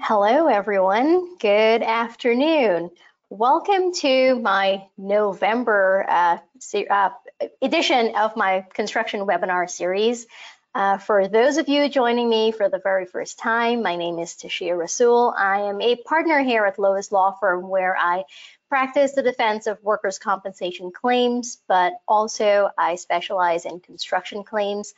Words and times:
Hello, 0.00 0.48
everyone. 0.48 1.38
Good 1.38 1.82
afternoon. 1.82 2.90
Welcome 3.30 3.92
to 3.94 4.34
my 4.34 4.88
November 4.98 6.04
uh, 6.08 6.38
uh, 6.90 7.10
edition 7.62 8.16
of 8.16 8.36
my 8.36 8.66
construction 8.74 9.20
webinar 9.20 9.70
series. 9.70 10.26
Uh, 10.74 10.98
for 10.98 11.28
those 11.28 11.58
of 11.58 11.68
you 11.68 11.88
joining 11.88 12.28
me 12.28 12.50
for 12.50 12.68
the 12.68 12.80
very 12.80 13.06
first 13.06 13.38
time, 13.38 13.82
my 13.82 13.94
name 13.94 14.18
is 14.18 14.34
Tashia 14.34 14.76
Rasul. 14.76 15.32
I 15.38 15.60
am 15.60 15.80
a 15.80 15.94
partner 15.94 16.42
here 16.42 16.66
at 16.66 16.80
Lois 16.80 17.12
Law 17.12 17.30
Firm 17.38 17.68
where 17.68 17.96
I 17.96 18.24
practice 18.68 19.12
the 19.12 19.22
defense 19.22 19.68
of 19.68 19.82
workers' 19.84 20.18
compensation 20.18 20.90
claims, 20.90 21.58
but 21.68 21.92
also 22.08 22.68
I 22.76 22.96
specialize 22.96 23.64
in 23.64 23.78
construction 23.78 24.42
claims. 24.42 24.92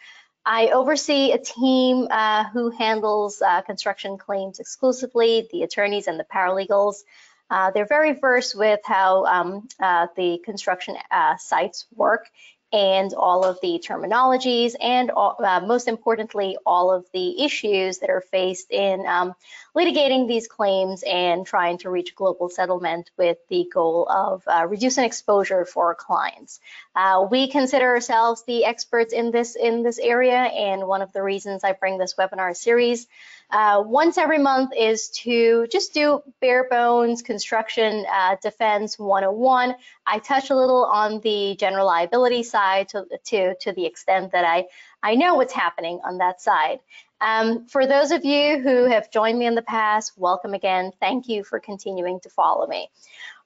I 0.48 0.68
oversee 0.68 1.32
a 1.32 1.38
team 1.38 2.06
uh, 2.08 2.44
who 2.44 2.70
handles 2.70 3.42
uh, 3.42 3.62
construction 3.62 4.16
claims 4.16 4.60
exclusively, 4.60 5.48
the 5.50 5.64
attorneys 5.64 6.06
and 6.06 6.20
the 6.20 6.24
paralegals. 6.24 7.02
Uh, 7.50 7.72
they're 7.72 7.86
very 7.86 8.12
versed 8.12 8.56
with 8.56 8.78
how 8.84 9.24
um, 9.24 9.68
uh, 9.80 10.06
the 10.16 10.38
construction 10.44 10.96
uh, 11.10 11.36
sites 11.36 11.86
work 11.94 12.28
and 12.76 13.14
all 13.14 13.42
of 13.42 13.58
the 13.62 13.82
terminologies 13.82 14.74
and 14.78 15.10
all, 15.10 15.36
uh, 15.42 15.60
most 15.60 15.88
importantly, 15.88 16.58
all 16.66 16.92
of 16.92 17.06
the 17.14 17.42
issues 17.42 18.00
that 18.00 18.10
are 18.10 18.20
faced 18.20 18.70
in 18.70 19.06
um, 19.06 19.34
litigating 19.74 20.28
these 20.28 20.46
claims 20.46 21.02
and 21.02 21.46
trying 21.46 21.78
to 21.78 21.88
reach 21.88 22.14
global 22.14 22.50
settlement 22.50 23.10
with 23.16 23.38
the 23.48 23.66
goal 23.72 24.06
of 24.10 24.42
uh, 24.46 24.66
reducing 24.66 25.04
exposure 25.04 25.64
for 25.64 25.86
our 25.86 25.94
clients. 25.94 26.60
Uh, 26.94 27.26
we 27.30 27.48
consider 27.48 27.86
ourselves 27.86 28.44
the 28.46 28.66
experts 28.66 29.14
in 29.14 29.30
this 29.30 29.56
in 29.56 29.82
this 29.82 29.98
area, 29.98 30.36
and 30.36 30.86
one 30.86 31.00
of 31.00 31.12
the 31.14 31.22
reasons 31.22 31.64
I 31.64 31.72
bring 31.72 31.96
this 31.96 32.14
webinar 32.18 32.54
series 32.54 33.06
uh, 33.50 33.82
once 33.86 34.18
every 34.18 34.38
month 34.38 34.72
is 34.76 35.08
to 35.10 35.66
just 35.70 35.94
do 35.94 36.20
bare 36.40 36.68
bones 36.68 37.22
construction 37.22 38.04
uh, 38.12 38.36
defense 38.42 38.98
101. 38.98 39.74
I 40.06 40.18
touch 40.18 40.50
a 40.50 40.56
little 40.56 40.84
on 40.84 41.20
the 41.20 41.56
general 41.56 41.86
liability 41.86 42.42
side 42.42 42.88
to, 42.90 43.06
to, 43.26 43.54
to 43.60 43.72
the 43.72 43.86
extent 43.86 44.32
that 44.32 44.44
I, 44.44 44.66
I 45.02 45.14
know 45.14 45.36
what's 45.36 45.52
happening 45.52 46.00
on 46.04 46.18
that 46.18 46.40
side. 46.40 46.80
Um, 47.20 47.66
for 47.66 47.86
those 47.86 48.10
of 48.10 48.24
you 48.24 48.58
who 48.58 48.84
have 48.84 49.10
joined 49.10 49.38
me 49.38 49.46
in 49.46 49.54
the 49.54 49.62
past, 49.62 50.12
welcome 50.16 50.52
again. 50.52 50.92
Thank 51.00 51.28
you 51.28 51.44
for 51.44 51.60
continuing 51.60 52.20
to 52.20 52.28
follow 52.28 52.66
me. 52.66 52.90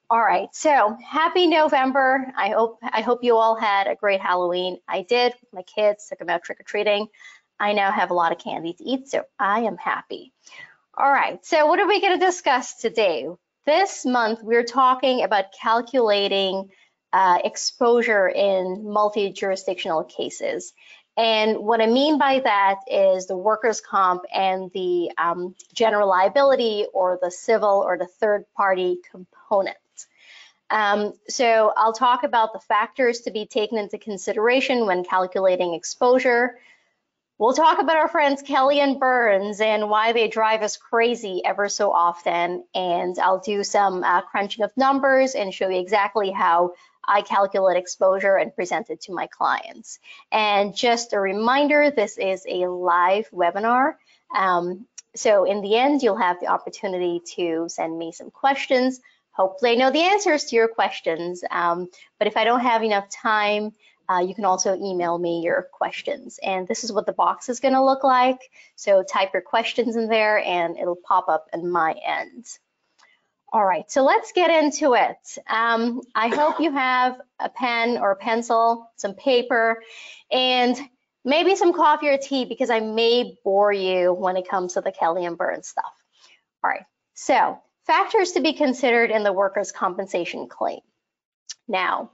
All 0.09 0.19
right, 0.19 0.53
so 0.53 0.97
happy 1.09 1.47
November. 1.47 2.33
I 2.35 2.49
hope 2.49 2.79
I 2.83 2.99
hope 2.99 3.23
you 3.23 3.37
all 3.37 3.55
had 3.55 3.87
a 3.87 3.95
great 3.95 4.19
Halloween. 4.19 4.77
I 4.85 5.03
did 5.03 5.33
with 5.39 5.53
my 5.53 5.61
kids, 5.61 6.09
took 6.09 6.19
them 6.19 6.29
out 6.29 6.43
trick-or-treating. 6.43 7.07
I 7.61 7.73
now 7.73 7.91
have 7.91 8.09
a 8.09 8.15
lot 8.15 8.31
of 8.31 8.39
candy 8.39 8.73
to 8.73 8.83
eat, 8.83 9.07
so 9.07 9.23
I 9.39 9.61
am 9.61 9.77
happy. 9.77 10.33
All 10.97 11.11
right, 11.11 11.45
so 11.45 11.67
what 11.67 11.79
are 11.79 11.87
we 11.87 12.01
going 12.01 12.19
to 12.19 12.25
discuss 12.25 12.75
today? 12.75 13.27
This 13.67 14.03
month, 14.03 14.39
we're 14.41 14.63
talking 14.63 15.23
about 15.23 15.53
calculating 15.61 16.71
uh, 17.13 17.37
exposure 17.43 18.27
in 18.27 18.83
multi-jurisdictional 18.83 20.05
cases. 20.05 20.73
And 21.15 21.59
what 21.59 21.81
I 21.81 21.85
mean 21.85 22.17
by 22.17 22.39
that 22.39 22.77
is 22.89 23.27
the 23.27 23.37
workers' 23.37 23.79
comp 23.79 24.23
and 24.33 24.71
the 24.73 25.11
um, 25.19 25.53
general 25.71 26.09
liability 26.09 26.87
or 26.91 27.19
the 27.21 27.29
civil 27.29 27.83
or 27.85 27.95
the 27.95 28.07
third 28.07 28.45
party 28.57 28.97
components. 29.11 30.07
Um, 30.71 31.13
so 31.27 31.73
I'll 31.77 31.93
talk 31.93 32.23
about 32.23 32.53
the 32.53 32.59
factors 32.59 33.21
to 33.21 33.31
be 33.31 33.45
taken 33.45 33.77
into 33.77 33.99
consideration 33.99 34.87
when 34.87 35.03
calculating 35.03 35.75
exposure, 35.75 36.57
We'll 37.41 37.53
talk 37.53 37.81
about 37.81 37.97
our 37.97 38.07
friends 38.07 38.43
Kelly 38.43 38.79
and 38.81 38.99
Burns 38.99 39.61
and 39.61 39.89
why 39.89 40.11
they 40.11 40.27
drive 40.27 40.61
us 40.61 40.77
crazy 40.77 41.41
ever 41.43 41.69
so 41.69 41.91
often. 41.91 42.65
And 42.75 43.17
I'll 43.17 43.39
do 43.39 43.63
some 43.63 44.03
uh, 44.03 44.21
crunching 44.21 44.63
of 44.63 44.77
numbers 44.77 45.33
and 45.33 45.51
show 45.51 45.67
you 45.67 45.79
exactly 45.79 46.29
how 46.29 46.73
I 47.03 47.23
calculate 47.23 47.77
exposure 47.77 48.35
and 48.35 48.55
present 48.55 48.91
it 48.91 49.01
to 49.01 49.11
my 49.11 49.25
clients. 49.25 49.97
And 50.31 50.75
just 50.75 51.13
a 51.13 51.19
reminder, 51.19 51.89
this 51.89 52.19
is 52.19 52.45
a 52.47 52.67
live 52.67 53.27
webinar. 53.31 53.95
Um, 54.37 54.85
so 55.15 55.45
in 55.45 55.61
the 55.61 55.75
end, 55.75 56.03
you'll 56.03 56.17
have 56.17 56.39
the 56.41 56.45
opportunity 56.45 57.23
to 57.37 57.65
send 57.69 57.97
me 57.97 58.11
some 58.11 58.29
questions. 58.29 59.01
Hopefully 59.31 59.71
I 59.71 59.75
know 59.77 59.89
the 59.89 60.03
answers 60.03 60.43
to 60.45 60.55
your 60.55 60.67
questions. 60.67 61.43
Um, 61.49 61.87
but 62.19 62.27
if 62.27 62.37
I 62.37 62.43
don't 62.43 62.59
have 62.59 62.83
enough 62.83 63.09
time, 63.09 63.73
uh, 64.11 64.19
you 64.19 64.35
can 64.35 64.45
also 64.45 64.75
email 64.75 65.17
me 65.17 65.41
your 65.41 65.67
questions. 65.71 66.39
And 66.43 66.67
this 66.67 66.83
is 66.83 66.91
what 66.91 67.05
the 67.05 67.13
box 67.13 67.47
is 67.49 67.59
gonna 67.59 67.83
look 67.83 68.03
like. 68.03 68.39
So 68.75 69.03
type 69.03 69.29
your 69.33 69.41
questions 69.41 69.95
in 69.95 70.07
there 70.07 70.39
and 70.39 70.77
it'll 70.77 70.97
pop 70.97 71.29
up 71.29 71.47
in 71.53 71.69
my 71.69 71.95
end. 72.05 72.45
All 73.53 73.65
right, 73.65 73.89
so 73.91 74.03
let's 74.03 74.31
get 74.31 74.49
into 74.49 74.93
it. 74.93 75.37
Um, 75.47 76.01
I 76.15 76.29
hope 76.29 76.59
you 76.59 76.71
have 76.71 77.19
a 77.39 77.49
pen 77.49 77.97
or 77.97 78.11
a 78.11 78.15
pencil, 78.15 78.89
some 78.95 79.13
paper, 79.13 79.83
and 80.31 80.77
maybe 81.25 81.55
some 81.55 81.73
coffee 81.73 82.07
or 82.07 82.17
tea 82.17 82.45
because 82.45 82.69
I 82.69 82.79
may 82.79 83.37
bore 83.43 83.73
you 83.73 84.13
when 84.13 84.37
it 84.37 84.47
comes 84.47 84.73
to 84.73 84.81
the 84.81 84.93
Kelly 84.93 85.25
and 85.25 85.37
Burns 85.37 85.67
stuff. 85.67 85.93
All 86.63 86.69
right, 86.69 86.85
so 87.13 87.59
factors 87.85 88.33
to 88.33 88.41
be 88.41 88.53
considered 88.53 89.11
in 89.11 89.23
the 89.23 89.33
workers' 89.33 89.73
compensation 89.73 90.47
claim. 90.47 90.79
Now, 91.67 92.11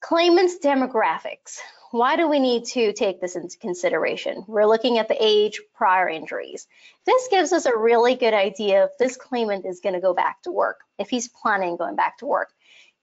Claimant's 0.00 0.58
demographics. 0.58 1.58
Why 1.90 2.16
do 2.16 2.28
we 2.28 2.38
need 2.38 2.66
to 2.66 2.92
take 2.92 3.20
this 3.20 3.34
into 3.34 3.58
consideration? 3.58 4.44
We're 4.46 4.66
looking 4.66 4.98
at 4.98 5.08
the 5.08 5.16
age, 5.18 5.60
prior 5.74 6.08
injuries. 6.08 6.68
This 7.04 7.28
gives 7.28 7.52
us 7.52 7.66
a 7.66 7.76
really 7.76 8.14
good 8.14 8.34
idea 8.34 8.84
if 8.84 8.90
this 8.98 9.16
claimant 9.16 9.66
is 9.66 9.80
going 9.80 9.94
to 9.94 10.00
go 10.00 10.14
back 10.14 10.42
to 10.42 10.52
work, 10.52 10.80
if 10.98 11.08
he's 11.08 11.28
planning 11.28 11.76
going 11.76 11.96
back 11.96 12.18
to 12.18 12.26
work. 12.26 12.50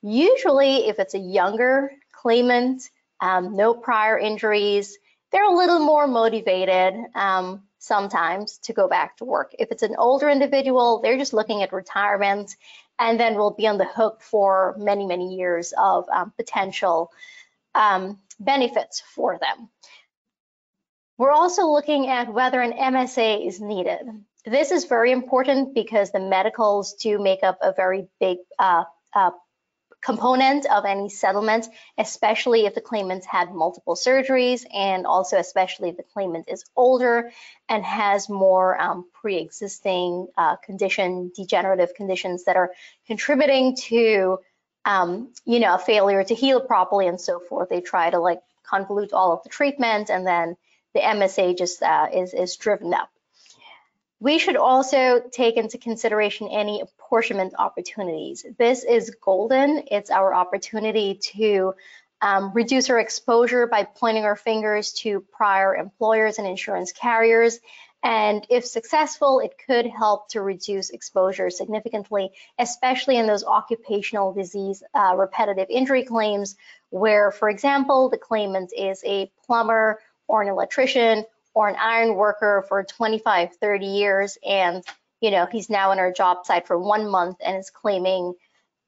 Usually, 0.02 0.88
if 0.88 1.00
it's 1.00 1.16
a 1.16 1.20
younger 1.20 1.92
claimant, 2.12 2.84
um, 3.20 3.56
no 3.56 3.74
prior 3.74 4.18
injuries, 4.18 4.98
they're 5.32 5.52
a 5.52 5.56
little 5.56 5.80
more 5.80 6.08
motivated 6.08 6.94
um, 7.16 7.64
sometimes 7.80 8.60
to 8.60 8.74
go 8.74 8.88
back 8.88 9.18
to 9.18 9.26
work. 9.26 9.52
If 9.58 9.72
it's 9.72 9.84
an 9.84 9.96
older 9.98 10.30
individual, 10.30 11.02
they're 11.02 11.18
just 11.18 11.34
looking 11.34 11.62
at 11.62 11.74
retirement 11.74 12.56
and 13.00 13.20
then 13.20 13.36
we'll 13.36 13.52
be 13.52 13.68
on 13.68 13.78
the 13.78 13.86
hook 13.86 14.22
for 14.22 14.76
many, 14.78 15.06
many 15.06 15.36
years 15.36 15.74
of 15.78 16.08
um, 16.10 16.32
potential 16.38 17.12
um, 17.74 18.20
benefits 18.40 19.02
for 19.02 19.38
them. 19.40 19.70
We're 21.18 21.32
also 21.32 21.68
looking 21.68 22.08
at 22.08 22.34
whether 22.34 22.62
an 22.62 22.74
MSA 22.74 23.48
is 23.48 23.62
needed. 23.62 24.00
This 24.46 24.72
is 24.72 24.86
very 24.86 25.12
important 25.12 25.74
because 25.74 26.12
the 26.12 26.20
medicals 26.20 26.94
do 26.94 27.20
make 27.20 27.42
up 27.42 27.58
a 27.62 27.74
very 27.74 28.08
big 28.20 28.38
uh, 28.60 28.84
uh, 29.14 29.32
component 30.06 30.68
of 30.68 30.86
any 30.86 31.10
settlement, 31.10 31.68
especially 31.98 32.68
if 32.68 32.76
the 32.76 32.82
claimant 32.82 33.26
had 33.26 33.52
multiple 33.52 33.96
surgeries 33.96 34.64
and 34.72 35.08
also 35.08 35.38
especially 35.38 35.90
if 35.90 35.98
the 35.98 36.04
claimant 36.04 36.48
is 36.48 36.64
older 36.76 37.32
and 37.68 37.84
has 37.84 38.30
more 38.30 38.80
um, 38.80 39.04
pre-existing 39.20 40.28
uh, 40.38 40.58
condition, 40.58 41.32
degenerative 41.36 41.96
conditions 41.96 42.44
that 42.44 42.56
are 42.56 42.72
contributing 43.08 43.76
to, 43.76 44.38
um, 44.86 45.34
you 45.44 45.60
know, 45.60 45.74
a 45.74 45.80
failure 45.80 46.24
to 46.24 46.36
heal 46.36 46.62
properly 46.62 47.08
and 47.08 47.20
so 47.20 47.40
forth. 47.40 47.70
They 47.70 47.82
try 47.82 48.12
to 48.12 48.20
like 48.20 48.42
convolute 48.72 49.12
all 49.12 49.34
of 49.34 49.42
the 49.42 49.50
treatment 49.50 50.12
and 50.12 50.26
then 50.26 50.56
the 50.94 51.00
MSA 51.00 51.58
just 51.58 51.82
uh, 51.82 52.10
is, 52.14 52.36
is 52.36 52.56
driven 52.58 52.94
up. 52.94 53.10
We 54.20 54.40
should 54.40 54.56
also 54.56 55.22
take 55.32 55.58
into 55.58 55.78
consideration 55.78 56.48
any 56.50 56.82
apportionment 56.82 57.54
opportunities. 57.60 58.46
This 58.58 58.84
is 58.84 59.16
golden. 59.22 59.84
It's 59.92 60.10
our 60.10 60.34
opportunity 60.34 61.20
to 61.34 61.74
um, 62.22 62.54
reduce 62.54 62.90
our 62.90 63.00
exposure 63.00 63.68
by 63.68 63.84
pointing 63.84 64.24
our 64.24 64.38
fingers 64.38 64.94
to 64.94 65.20
prior 65.32 65.76
employers 65.76 66.40
and 66.40 66.48
insurance 66.48 66.92
carriers. 66.94 67.60
And 68.04 68.46
if 68.50 68.66
successful, 68.66 69.40
it 69.40 69.56
could 69.66 69.88
help 69.88 70.30
to 70.30 70.42
reduce 70.42 70.92
exposure 70.92 71.50
significantly, 71.50 72.32
especially 72.58 73.18
in 73.18 73.28
those 73.28 73.44
occupational 73.44 74.32
disease 74.32 74.84
uh, 74.94 75.16
repetitive 75.18 75.68
injury 75.70 76.04
claims, 76.04 76.56
where, 76.90 77.32
for 77.32 77.50
example, 77.50 78.10
the 78.10 78.18
claimant 78.18 78.72
is 78.78 79.04
a 79.06 79.32
plumber 79.46 80.00
or 80.28 80.42
an 80.42 80.50
electrician 80.50 81.26
or 81.56 81.70
an 81.70 81.76
iron 81.80 82.16
worker 82.16 82.64
for 82.68 82.84
25, 82.84 83.56
30 83.56 83.86
years, 83.86 84.38
and 84.46 84.84
you 85.22 85.32
know 85.32 85.48
he's 85.52 85.70
now 85.70 85.90
on 85.92 85.98
our 85.98 86.12
job 86.12 86.46
site 86.46 86.68
for 86.68 86.78
one 86.78 87.10
month 87.10 87.38
and 87.44 87.58
is 87.58 87.72
claiming 87.72 88.36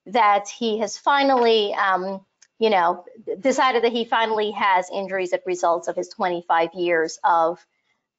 that 0.07 0.47
he 0.47 0.79
has 0.79 0.97
finally, 0.97 1.73
um, 1.73 2.25
you 2.59 2.69
know, 2.69 3.05
decided 3.39 3.83
that 3.83 3.91
he 3.91 4.05
finally 4.05 4.51
has 4.51 4.89
injuries 4.93 5.31
that 5.31 5.43
results 5.45 5.87
of 5.87 5.95
his 5.95 6.09
25 6.09 6.73
years 6.75 7.19
of 7.23 7.65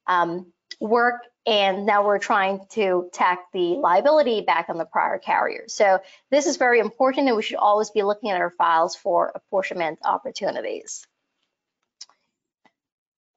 um, 0.07 0.51
work, 0.79 1.23
and 1.45 1.85
now 1.85 2.05
we're 2.05 2.19
trying 2.19 2.61
to 2.69 3.09
tack 3.11 3.39
the 3.53 3.75
liability 3.75 4.41
back 4.41 4.69
on 4.69 4.77
the 4.77 4.85
prior 4.85 5.17
carrier. 5.17 5.63
So 5.67 5.99
this 6.31 6.45
is 6.45 6.57
very 6.57 6.79
important, 6.79 7.27
and 7.27 7.35
we 7.35 7.43
should 7.43 7.57
always 7.57 7.89
be 7.91 8.03
looking 8.03 8.29
at 8.29 8.39
our 8.39 8.51
files 8.51 8.95
for 8.95 9.31
apportionment 9.35 9.99
opportunities. 10.03 11.05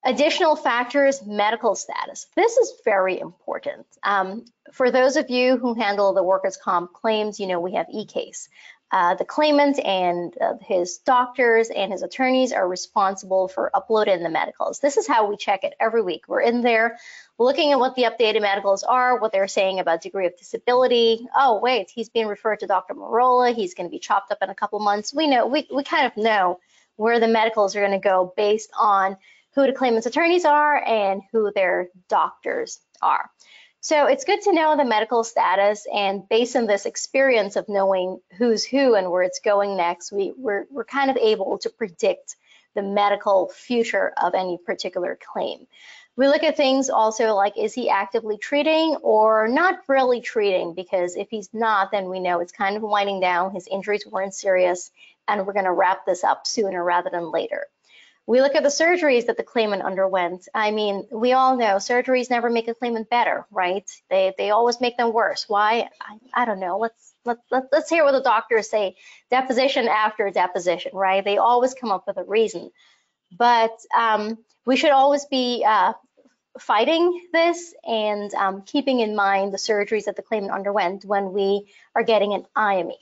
Additional 0.05 0.57
factors, 0.57 1.25
medical 1.25 1.77
status. 1.77 2.27
This 2.35 2.57
is 2.57 2.73
very 2.85 3.21
important. 3.21 3.87
Um, 4.03 4.45
for 4.73 4.91
those 4.91 5.17
of 5.17 5.31
you 5.31 5.57
who 5.57 5.75
handle 5.75 6.13
the 6.13 6.25
workers' 6.25 6.57
comp 6.57 6.93
claims, 6.93 7.39
you 7.39 7.47
know 7.47 7.61
we 7.61 7.75
have 7.75 7.87
eCase. 7.87 8.49
Uh, 8.91 9.15
the 9.15 9.25
claimant 9.25 9.79
and 9.79 10.37
uh, 10.39 10.55
his 10.61 10.99
doctors 10.99 11.71
and 11.71 11.91
his 11.91 12.03
attorneys 12.03 12.53
are 12.53 12.69
responsible 12.69 13.49
for 13.49 13.75
uploading 13.75 14.23
the 14.23 14.29
medicals. 14.29 14.81
This 14.81 14.99
is 14.99 15.07
how 15.07 15.31
we 15.31 15.37
check 15.39 15.65
it 15.65 15.73
every 15.81 16.03
week. 16.03 16.25
We're 16.29 16.43
in 16.43 16.61
there 16.61 16.99
looking 17.39 17.73
at 17.73 17.79
what 17.79 17.95
the 17.95 18.03
updated 18.03 18.43
medicals 18.43 18.83
are, 18.83 19.19
what 19.19 19.33
they're 19.33 19.49
saying 19.49 19.79
about 19.79 20.03
degree 20.03 20.27
of 20.27 20.37
disability. 20.37 21.27
Oh, 21.35 21.59
wait, 21.61 21.91
he's 21.91 22.11
being 22.11 22.27
referred 22.27 22.61
to 22.61 22.67
Dr. 22.67 22.95
Marola. 22.95 23.55
He's 23.55 23.73
going 23.73 23.89
to 23.89 23.91
be 23.91 23.99
chopped 23.99 24.31
up 24.31 24.39
in 24.43 24.51
a 24.51 24.55
couple 24.55 24.79
months. 24.81 25.15
We 25.15 25.27
know, 25.27 25.47
we, 25.47 25.67
we 25.73 25.85
kind 25.85 26.07
of 26.07 26.17
know 26.19 26.61
where 26.97 27.19
the 27.19 27.29
medicals 27.29 27.75
are 27.77 27.81
going 27.81 27.93
to 27.93 27.99
go 27.99 28.35
based 28.37 28.71
on 28.79 29.17
who 29.55 29.67
the 29.67 29.73
claimant's 29.73 30.07
attorneys 30.07 30.45
are 30.45 30.83
and 30.83 31.23
who 31.33 31.53
their 31.55 31.89
doctors 32.09 32.81
are. 33.01 33.31
So 33.81 34.07
it's 34.07 34.25
good 34.25 34.41
to 34.43 34.53
know 34.53 34.77
the 34.77 34.85
medical 34.85 35.25
status 35.25 35.87
and 35.93 36.29
based 36.29 36.55
on 36.55 36.67
this 36.67 36.87
experience 36.87 37.57
of 37.57 37.69
knowing 37.69 38.21
who's 38.39 38.65
who 38.65 38.95
and 38.95 39.11
where 39.11 39.25
it's 39.25 39.41
going 39.41 39.77
next, 39.77 40.13
we, 40.13 40.33
we're, 40.37 40.67
we're 40.71 40.85
kind 40.85 41.11
of 41.11 41.17
able 41.17 41.59
to 41.59 41.71
predict 41.71 42.37
the 42.75 42.83
medical 42.83 43.49
future 43.49 44.13
of 44.23 44.35
any 44.35 44.57
particular 44.65 45.19
claim. 45.33 45.67
We 46.15 46.29
look 46.29 46.45
at 46.45 46.57
things 46.57 46.91
also 46.91 47.35
like, 47.35 47.59
is 47.59 47.75
he 47.75 47.91
actively 47.91 48.39
treating 48.39 48.97
or 49.03 49.49
not 49.49 49.81
really 49.89 50.21
treating? 50.21 50.75
Because 50.75 51.17
if 51.17 51.29
he's 51.31 51.49
not, 51.53 51.91
then 51.91 52.09
we 52.09 52.21
know 52.21 52.39
it's 52.41 52.53
kind 52.53 52.77
of 52.77 52.83
winding 52.83 53.21
down, 53.21 53.53
his 53.53 53.67
injuries 53.67 54.07
weren't 54.07 54.35
serious, 54.35 54.91
and 55.27 55.47
we're 55.47 55.55
gonna 55.55 55.73
wrap 55.73 56.07
this 56.07 56.23
up 56.23 56.47
sooner 56.47 56.85
rather 56.85 57.11
than 57.11 57.33
later. 57.33 57.67
We 58.27 58.41
look 58.41 58.55
at 58.55 58.63
the 58.63 58.69
surgeries 58.69 59.27
that 59.27 59.37
the 59.37 59.43
claimant 59.43 59.83
underwent. 59.83 60.49
I 60.55 60.71
mean, 60.71 61.09
we 61.11 61.33
all 61.33 61.57
know 61.57 61.77
surgeries 61.77 62.31
never 62.31 62.49
make 62.49 62.69
a 62.69 62.75
claimant 62.75 63.11
better, 63.11 63.47
right? 63.51 63.89
They 64.11 64.33
they 64.39 64.51
always 64.51 64.81
make 64.81 64.97
them 64.97 65.13
worse. 65.13 65.49
Why? 65.49 65.89
I, 66.01 66.43
I 66.43 66.45
don't 66.45 66.61
know. 66.61 66.79
Let's 66.79 67.15
let, 67.25 67.39
let, 67.51 67.65
let's 67.73 67.91
hear 67.91 68.05
what 68.05 68.13
the 68.13 68.23
doctors 68.23 68.71
say 68.71 68.97
deposition 69.31 69.89
after 69.89 70.31
deposition, 70.31 70.93
right? 70.95 71.25
They 71.25 71.39
always 71.39 71.75
come 71.75 71.91
up 71.91 72.05
with 72.07 72.17
a 72.17 72.25
reason. 72.25 72.71
But 73.37 73.77
um, 73.97 74.39
we 74.67 74.77
should 74.77 74.91
always 74.91 75.25
be 75.25 75.65
uh, 75.67 75.95
fighting 76.59 77.29
this 77.33 77.75
and 77.85 78.33
um, 78.35 78.63
keeping 78.63 79.01
in 79.01 79.17
mind 79.17 79.53
the 79.53 79.59
surgeries 79.59 80.05
that 80.05 80.17
the 80.17 80.23
claimant 80.23 80.53
underwent 80.53 81.05
when 81.05 81.33
we 81.33 81.73
are 81.95 82.03
getting 82.03 82.35
an 82.35 82.45
IME. 82.55 82.93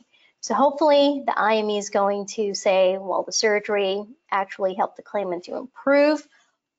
So 0.41 0.55
hopefully 0.55 1.23
the 1.27 1.39
IME 1.39 1.71
is 1.71 1.91
going 1.91 2.27
to 2.35 2.55
say, 2.55 2.97
well, 2.99 3.23
the 3.23 3.33
surgery 3.33 4.05
actually 4.31 4.75
helped 4.75 4.97
the 4.97 5.03
claimant 5.03 5.45
to 5.45 5.57
improve, 5.57 6.27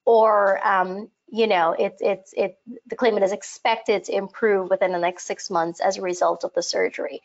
or 0.03 0.65
um, 0.65 1.09
you 1.29 1.47
know, 1.47 1.75
it's 1.77 2.01
it's 2.01 2.33
it 2.35 2.57
the 2.87 2.95
claimant 2.95 3.23
is 3.23 3.31
expected 3.31 4.05
to 4.05 4.15
improve 4.15 4.69
within 4.69 4.91
the 4.91 4.99
next 4.99 5.25
six 5.25 5.49
months 5.49 5.79
as 5.79 5.97
a 5.97 6.01
result 6.01 6.43
of 6.43 6.53
the 6.53 6.63
surgery. 6.63 7.21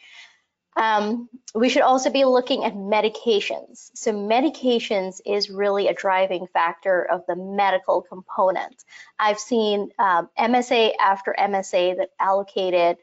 Um, 0.77 1.31
we 1.55 1.71
should 1.71 1.83
also 1.83 2.11
be 2.11 2.27
looking 2.27 2.65
at 2.65 2.75
medications. 2.75 3.91
So 3.95 4.13
medications 4.13 5.23
is 5.25 5.49
really 5.49 5.89
a 5.89 5.95
driving 5.95 6.47
factor 6.49 7.03
of 7.03 7.25
the 7.27 7.35
medical 7.35 8.03
component. 8.03 8.85
I've 9.19 9.39
seen 9.39 9.91
um, 9.99 10.29
MSA 10.39 10.93
after 11.01 11.35
MSA 11.39 11.97
that 11.97 12.11
allocated 12.21 12.99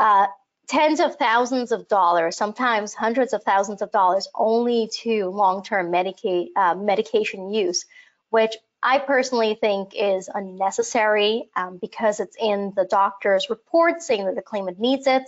uh, 0.00 0.26
tens 0.66 1.00
of 1.00 1.16
thousands 1.16 1.72
of 1.72 1.88
dollars, 1.88 2.36
sometimes 2.36 2.94
hundreds 2.94 3.32
of 3.32 3.42
thousands 3.42 3.82
of 3.82 3.90
dollars 3.90 4.28
only 4.34 4.88
to 5.02 5.28
long-term 5.28 5.94
uh, 5.94 6.74
medication 6.74 7.52
use, 7.52 7.86
which 8.30 8.56
I 8.82 8.98
personally 8.98 9.54
think 9.54 9.94
is 9.94 10.28
unnecessary 10.32 11.48
um, 11.56 11.78
because 11.80 12.20
it's 12.20 12.36
in 12.38 12.72
the 12.76 12.84
doctor's 12.84 13.48
report 13.48 14.02
saying 14.02 14.26
that 14.26 14.34
the 14.34 14.42
claimant 14.42 14.78
needs 14.78 15.06
it. 15.06 15.22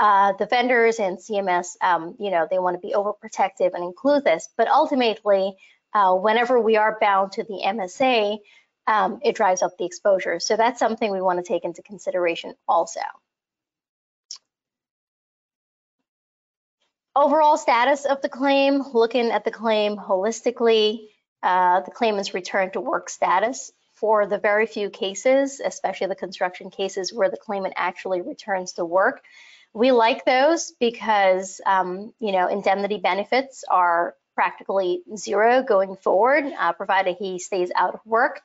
Uh, 0.00 0.32
the 0.38 0.46
vendors 0.46 0.98
and 1.00 1.18
CMS, 1.18 1.76
um, 1.80 2.14
you 2.20 2.30
know, 2.30 2.46
they 2.48 2.58
want 2.58 2.80
to 2.80 2.86
be 2.86 2.94
overprotective 2.94 3.74
and 3.74 3.82
include 3.82 4.24
this, 4.24 4.48
but 4.56 4.68
ultimately, 4.68 5.56
uh, 5.92 6.14
whenever 6.14 6.60
we 6.60 6.76
are 6.76 6.98
bound 7.00 7.32
to 7.32 7.42
the 7.42 7.62
MSA, 7.64 8.38
um, 8.86 9.20
it 9.24 9.34
drives 9.34 9.62
up 9.62 9.76
the 9.76 9.84
exposure. 9.84 10.38
So 10.38 10.56
that's 10.56 10.78
something 10.78 11.10
we 11.10 11.20
want 11.20 11.44
to 11.44 11.52
take 11.52 11.64
into 11.64 11.82
consideration 11.82 12.54
also. 12.68 13.00
Overall 17.18 17.56
status 17.56 18.04
of 18.04 18.22
the 18.22 18.28
claim, 18.28 18.80
looking 18.94 19.32
at 19.32 19.44
the 19.44 19.50
claim 19.50 19.96
holistically, 19.96 21.08
uh, 21.42 21.80
the 21.80 21.90
claimant's 21.90 22.32
return 22.32 22.70
to 22.70 22.80
work 22.80 23.10
status 23.10 23.72
for 23.94 24.26
the 24.26 24.38
very 24.38 24.66
few 24.66 24.88
cases, 24.88 25.58
especially 25.58 26.06
the 26.06 26.14
construction 26.14 26.70
cases 26.70 27.12
where 27.12 27.28
the 27.28 27.36
claimant 27.36 27.74
actually 27.76 28.20
returns 28.20 28.74
to 28.74 28.84
work. 28.84 29.20
We 29.74 29.90
like 29.90 30.24
those 30.24 30.72
because, 30.78 31.60
um, 31.66 32.14
you 32.20 32.30
know, 32.30 32.46
indemnity 32.46 32.98
benefits 32.98 33.64
are 33.68 34.14
practically 34.36 35.02
zero 35.16 35.64
going 35.64 35.96
forward, 35.96 36.44
uh, 36.56 36.72
provided 36.72 37.16
he 37.18 37.40
stays 37.40 37.72
out 37.74 37.94
of 37.94 38.00
work. 38.06 38.42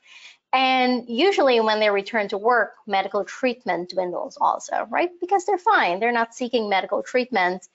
And 0.51 1.05
usually 1.07 1.59
when 1.59 1.79
they 1.79 1.91
return 1.91 2.27
to 2.29 2.39
work, 2.39 2.73
medical 2.87 3.23
treatment 3.23 3.91
dwindles 3.91 4.37
also, 4.41 4.87
right? 4.89 5.11
Because 5.21 5.45
they're 5.45 5.59
fine. 5.59 5.99
They're 5.99 6.11
not 6.11 6.33
seeking 6.33 6.69
medical 6.69 7.03
treatment 7.03 7.67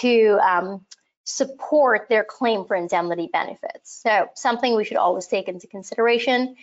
to 0.00 0.38
um, 0.42 0.84
support 1.24 2.08
their 2.08 2.24
claim 2.24 2.64
for 2.64 2.76
indemnity 2.76 3.28
benefits. 3.32 4.02
So 4.02 4.28
something 4.34 4.76
we 4.76 4.84
should 4.84 4.98
always 4.98 5.26
take 5.26 5.48
into 5.48 5.66
consideration. 5.66 6.56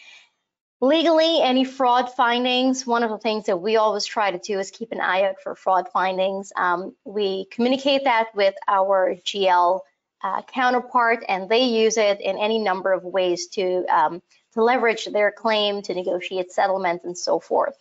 Legally, 0.80 1.42
any 1.42 1.64
fraud 1.64 2.12
findings, 2.12 2.88
one 2.88 3.04
of 3.04 3.12
the 3.12 3.20
things 3.20 3.46
that 3.46 3.58
we 3.58 3.76
always 3.76 4.06
try 4.06 4.32
to 4.32 4.40
do 4.40 4.58
is 4.58 4.72
keep 4.72 4.92
an 4.92 5.00
eye 5.00 5.24
out 5.24 5.36
for 5.44 5.56
fraud 5.56 5.88
findings. 5.94 6.52
Um, 6.56 6.96
we 7.06 7.46
communicate 7.52 8.06
that 8.06 8.30
with 8.34 8.56
our 8.68 9.16
GL 9.16 9.82
uh, 10.24 10.42
counterpart 10.44 11.24
and 11.28 11.50
they 11.50 11.66
use 11.66 11.98
it 11.98 12.20
in 12.22 12.38
any 12.38 12.60
number 12.60 12.94
of 12.94 13.04
ways 13.04 13.48
to, 13.48 13.86
um, 13.86 14.22
to 14.54 14.64
leverage 14.64 15.06
their 15.06 15.32
claim, 15.32 15.82
to 15.84 15.94
negotiate 15.94 16.52
settlement 16.52 17.04
and 17.04 17.18
so 17.18 17.40
forth. 17.40 17.76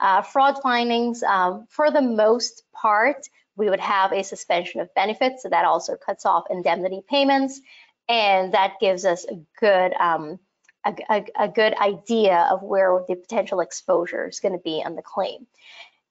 Uh, 0.00 0.22
fraud 0.22 0.60
findings, 0.62 1.22
um, 1.22 1.66
for 1.68 1.90
the 1.90 2.02
most 2.02 2.62
part, 2.72 3.28
we 3.58 3.68
would 3.68 3.80
have 3.80 4.12
a 4.12 4.22
suspension 4.22 4.80
of 4.80 4.94
benefits, 4.94 5.42
so 5.42 5.48
that 5.48 5.64
also 5.64 5.96
cuts 5.96 6.24
off 6.24 6.44
indemnity 6.48 7.02
payments, 7.08 7.60
and 8.08 8.54
that 8.54 8.74
gives 8.80 9.04
us 9.04 9.26
a 9.26 9.38
good 9.60 9.92
um, 9.94 10.38
a, 10.86 10.94
a, 11.10 11.26
a, 11.40 11.48
good 11.48 11.74
idea 11.74 12.48
of 12.50 12.62
where 12.62 13.04
the 13.08 13.16
potential 13.16 13.60
exposure 13.60 14.28
is 14.28 14.40
going 14.40 14.52
to 14.52 14.62
be 14.62 14.82
on 14.84 14.94
the 14.94 15.02
claim. 15.02 15.46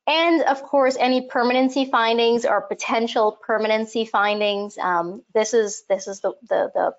And 0.06 0.44
of 0.44 0.62
course, 0.62 0.96
any 1.00 1.28
permanency 1.28 1.86
findings 1.86 2.46
or 2.46 2.62
potential 2.62 3.38
permanency 3.42 4.06
findings. 4.06 4.78
Um, 4.78 5.24
this 5.34 5.54
is 5.54 5.84
this 5.90 6.08
is 6.08 6.22
the, 6.22 6.34
the 6.48 6.72
the 6.74 6.96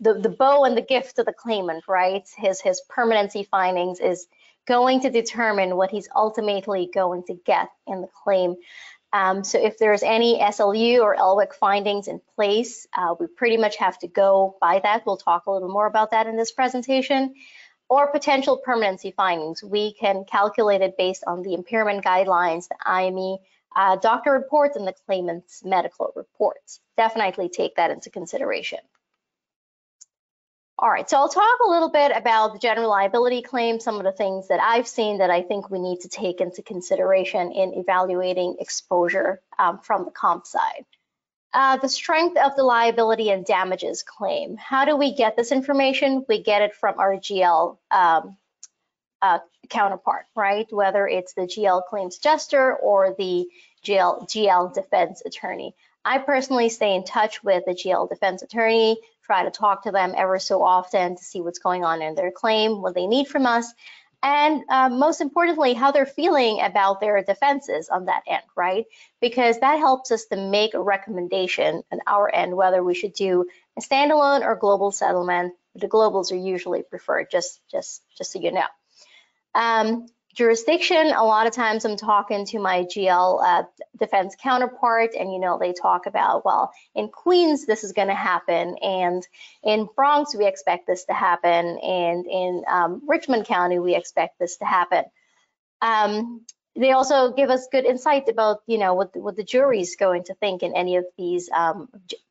the 0.00 0.20
the 0.20 0.28
bow 0.28 0.64
and 0.64 0.76
the 0.76 0.82
gift 0.82 1.16
to 1.16 1.24
the 1.24 1.32
claimant, 1.32 1.84
right? 1.88 2.28
His 2.36 2.60
his 2.60 2.80
permanency 2.88 3.44
findings 3.44 4.00
is 4.00 4.26
going 4.66 5.00
to 5.00 5.10
determine 5.10 5.76
what 5.76 5.90
he's 5.90 6.08
ultimately 6.14 6.88
going 6.92 7.24
to 7.24 7.34
get 7.34 7.68
in 7.86 8.00
the 8.00 8.08
claim. 8.22 8.56
Um, 9.14 9.44
so 9.44 9.64
if 9.64 9.78
there's 9.78 10.02
any 10.02 10.40
SLU 10.40 11.00
or 11.00 11.14
LWEC 11.14 11.54
findings 11.54 12.08
in 12.08 12.20
place, 12.34 12.88
uh, 12.92 13.14
we 13.18 13.28
pretty 13.28 13.56
much 13.56 13.76
have 13.76 13.96
to 14.00 14.08
go 14.08 14.56
by 14.60 14.80
that. 14.82 15.06
We'll 15.06 15.18
talk 15.18 15.46
a 15.46 15.52
little 15.52 15.68
more 15.68 15.86
about 15.86 16.10
that 16.10 16.26
in 16.26 16.36
this 16.36 16.50
presentation. 16.50 17.34
Or 17.88 18.10
potential 18.10 18.56
permanency 18.56 19.12
findings. 19.12 19.62
We 19.62 19.94
can 19.94 20.24
calculate 20.24 20.80
it 20.80 20.96
based 20.98 21.22
on 21.28 21.42
the 21.42 21.54
impairment 21.54 22.04
guidelines, 22.04 22.66
the 22.66 22.76
IME 22.84 23.36
uh, 23.76 23.96
doctor 23.96 24.32
reports, 24.32 24.76
and 24.76 24.84
the 24.84 24.94
claimant's 25.06 25.64
medical 25.64 26.10
reports. 26.16 26.80
Definitely 26.96 27.50
take 27.50 27.76
that 27.76 27.92
into 27.92 28.10
consideration. 28.10 28.80
All 30.76 30.90
right, 30.90 31.08
so 31.08 31.16
I'll 31.16 31.28
talk 31.28 31.58
a 31.64 31.70
little 31.70 31.90
bit 31.90 32.10
about 32.14 32.52
the 32.52 32.58
general 32.58 32.90
liability 32.90 33.42
claim, 33.42 33.78
some 33.78 33.96
of 33.96 34.02
the 34.02 34.10
things 34.10 34.48
that 34.48 34.58
I've 34.60 34.88
seen 34.88 35.18
that 35.18 35.30
I 35.30 35.42
think 35.42 35.70
we 35.70 35.78
need 35.78 36.00
to 36.00 36.08
take 36.08 36.40
into 36.40 36.62
consideration 36.62 37.52
in 37.52 37.74
evaluating 37.74 38.56
exposure 38.58 39.40
um, 39.56 39.78
from 39.78 40.04
the 40.04 40.10
comp 40.10 40.46
side. 40.46 40.84
Uh, 41.52 41.76
the 41.76 41.88
strength 41.88 42.36
of 42.36 42.56
the 42.56 42.64
liability 42.64 43.30
and 43.30 43.46
damages 43.46 44.02
claim. 44.02 44.56
How 44.56 44.84
do 44.84 44.96
we 44.96 45.14
get 45.14 45.36
this 45.36 45.52
information? 45.52 46.24
We 46.28 46.42
get 46.42 46.62
it 46.62 46.74
from 46.74 46.98
our 46.98 47.14
GL 47.14 47.78
um, 47.92 48.36
uh, 49.22 49.38
counterpart, 49.70 50.26
right? 50.34 50.66
Whether 50.72 51.06
it's 51.06 51.34
the 51.34 51.42
GL 51.42 51.86
claims 51.88 52.18
adjuster 52.18 52.74
or 52.74 53.14
the 53.16 53.46
GL, 53.86 54.28
GL 54.28 54.74
defense 54.74 55.22
attorney. 55.24 55.76
I 56.04 56.18
personally 56.18 56.68
stay 56.68 56.96
in 56.96 57.04
touch 57.04 57.44
with 57.44 57.64
the 57.64 57.72
GL 57.72 58.08
defense 58.08 58.42
attorney 58.42 58.98
try 59.24 59.44
to 59.44 59.50
talk 59.50 59.84
to 59.84 59.90
them 59.90 60.14
ever 60.16 60.38
so 60.38 60.62
often 60.62 61.16
to 61.16 61.24
see 61.24 61.40
what's 61.40 61.58
going 61.58 61.84
on 61.84 62.02
in 62.02 62.14
their 62.14 62.30
claim, 62.30 62.82
what 62.82 62.94
they 62.94 63.06
need 63.06 63.26
from 63.26 63.46
us, 63.46 63.72
and 64.22 64.62
uh, 64.70 64.88
most 64.88 65.20
importantly, 65.20 65.74
how 65.74 65.92
they're 65.92 66.06
feeling 66.06 66.60
about 66.62 67.00
their 67.00 67.22
defenses 67.22 67.90
on 67.90 68.06
that 68.06 68.22
end, 68.26 68.42
right? 68.56 68.86
Because 69.20 69.60
that 69.60 69.78
helps 69.78 70.10
us 70.10 70.24
to 70.26 70.36
make 70.36 70.72
a 70.72 70.82
recommendation 70.82 71.82
on 71.92 71.98
our 72.06 72.34
end 72.34 72.56
whether 72.56 72.82
we 72.82 72.94
should 72.94 73.12
do 73.12 73.44
a 73.76 73.82
standalone 73.82 74.40
or 74.40 74.56
global 74.56 74.90
settlement 74.92 75.52
the 75.74 75.88
globals 75.88 76.32
are 76.32 76.36
usually 76.36 76.82
preferred, 76.82 77.30
just, 77.30 77.60
just, 77.70 78.02
just 78.16 78.32
so 78.32 78.40
you 78.40 78.52
know. 78.52 78.66
Um, 79.54 80.06
jurisdiction, 80.34 81.12
a 81.14 81.24
lot 81.24 81.46
of 81.46 81.52
times 81.52 81.84
I'm 81.84 81.96
talking 81.96 82.44
to 82.46 82.58
my 82.58 82.82
GL 82.82 83.42
uh, 83.42 83.62
defense 83.98 84.36
counterpart 84.40 85.14
and, 85.18 85.32
you 85.32 85.38
know, 85.38 85.58
they 85.58 85.72
talk 85.72 86.06
about, 86.06 86.44
well, 86.44 86.72
in 86.94 87.08
Queens, 87.08 87.66
this 87.66 87.84
is 87.84 87.92
going 87.92 88.08
to 88.08 88.14
happen. 88.14 88.76
And 88.82 89.26
in 89.62 89.88
Bronx, 89.94 90.36
we 90.36 90.46
expect 90.46 90.86
this 90.86 91.04
to 91.04 91.14
happen. 91.14 91.78
And 91.78 92.26
in 92.26 92.64
um, 92.68 93.02
Richmond 93.06 93.46
County, 93.46 93.78
we 93.78 93.94
expect 93.94 94.38
this 94.38 94.56
to 94.56 94.64
happen. 94.64 95.04
Um, 95.80 96.42
they 96.76 96.90
also 96.90 97.32
give 97.32 97.50
us 97.50 97.68
good 97.70 97.84
insight 97.84 98.28
about, 98.28 98.58
you 98.66 98.78
know, 98.78 98.94
what, 98.94 99.14
what 99.14 99.36
the 99.36 99.44
jury's 99.44 99.94
going 99.94 100.24
to 100.24 100.34
think 100.34 100.64
in 100.64 100.74
any 100.74 100.96
of 100.96 101.04
these 101.16 101.48
um, 101.50 101.88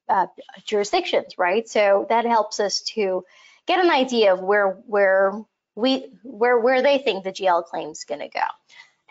uh, 0.10 0.28
jurisdictions, 0.66 1.38
right? 1.38 1.68
So 1.70 2.06
that 2.10 2.26
helps 2.26 2.60
us 2.60 2.82
to 2.96 3.24
get 3.66 3.84
an 3.84 3.90
idea 3.90 4.34
of 4.34 4.42
where, 4.42 4.72
where 4.86 5.42
we 5.76 6.08
where 6.24 6.60
where 6.60 6.82
they 6.82 6.98
think 6.98 7.24
the 7.24 7.32
GL 7.32 7.66
claim 7.66 7.90
is 7.90 8.04
going 8.04 8.22
to 8.22 8.30
go. 8.30 8.46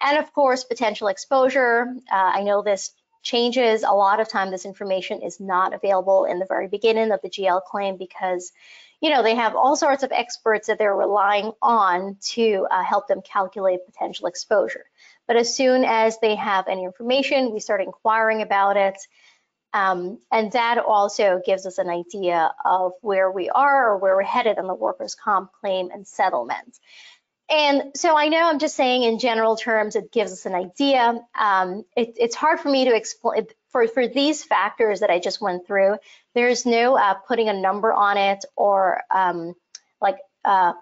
And 0.00 0.18
of 0.18 0.32
course, 0.32 0.64
potential 0.64 1.08
exposure. 1.08 1.94
Uh, 2.10 2.14
I 2.34 2.42
know 2.42 2.62
this 2.62 2.92
changes. 3.22 3.84
A 3.84 3.92
lot 3.92 4.20
of 4.20 4.28
time, 4.28 4.50
this 4.50 4.64
information 4.64 5.22
is 5.22 5.40
not 5.40 5.74
available 5.74 6.24
in 6.24 6.38
the 6.38 6.46
very 6.46 6.68
beginning 6.68 7.12
of 7.12 7.20
the 7.22 7.30
GL 7.30 7.62
claim 7.64 7.96
because, 7.96 8.52
you 9.00 9.10
know, 9.10 9.22
they 9.22 9.36
have 9.36 9.54
all 9.54 9.76
sorts 9.76 10.02
of 10.02 10.12
experts 10.12 10.66
that 10.66 10.78
they're 10.78 10.94
relying 10.94 11.52
on 11.62 12.16
to 12.32 12.66
uh, 12.70 12.82
help 12.82 13.06
them 13.06 13.22
calculate 13.22 13.86
potential 13.86 14.26
exposure. 14.26 14.84
But 15.28 15.36
as 15.36 15.54
soon 15.54 15.84
as 15.84 16.18
they 16.18 16.34
have 16.34 16.66
any 16.66 16.84
information, 16.84 17.52
we 17.52 17.60
start 17.60 17.80
inquiring 17.80 18.42
about 18.42 18.76
it. 18.76 18.98
Um, 19.74 20.18
and 20.30 20.52
that 20.52 20.78
also 20.78 21.40
gives 21.44 21.66
us 21.66 21.78
an 21.78 21.88
idea 21.88 22.52
of 22.64 22.92
where 23.00 23.30
we 23.30 23.48
are 23.48 23.92
or 23.92 23.98
where 23.98 24.16
we're 24.16 24.22
headed 24.22 24.58
on 24.58 24.66
the 24.66 24.74
workers' 24.74 25.14
comp 25.14 25.52
claim 25.60 25.90
and 25.90 26.06
settlement. 26.06 26.78
And 27.48 27.92
so 27.96 28.16
I 28.16 28.28
know 28.28 28.48
I'm 28.48 28.58
just 28.58 28.76
saying 28.76 29.02
in 29.02 29.18
general 29.18 29.56
terms, 29.56 29.96
it 29.96 30.12
gives 30.12 30.32
us 30.32 30.46
an 30.46 30.54
idea. 30.54 31.20
Um, 31.38 31.84
it, 31.96 32.14
it's 32.16 32.34
hard 32.34 32.60
for 32.60 32.70
me 32.70 32.86
to 32.86 32.94
explain, 32.94 33.46
for, 33.70 33.86
for 33.88 34.06
these 34.06 34.44
factors 34.44 35.00
that 35.00 35.10
I 35.10 35.18
just 35.18 35.40
went 35.40 35.66
through, 35.66 35.96
there's 36.34 36.64
no 36.64 36.96
uh, 36.96 37.14
putting 37.14 37.48
a 37.48 37.52
number 37.52 37.92
on 37.92 38.16
it 38.16 38.44
or 38.56 39.02
um, 39.10 39.54
like 40.00 40.16
uh, 40.44 40.72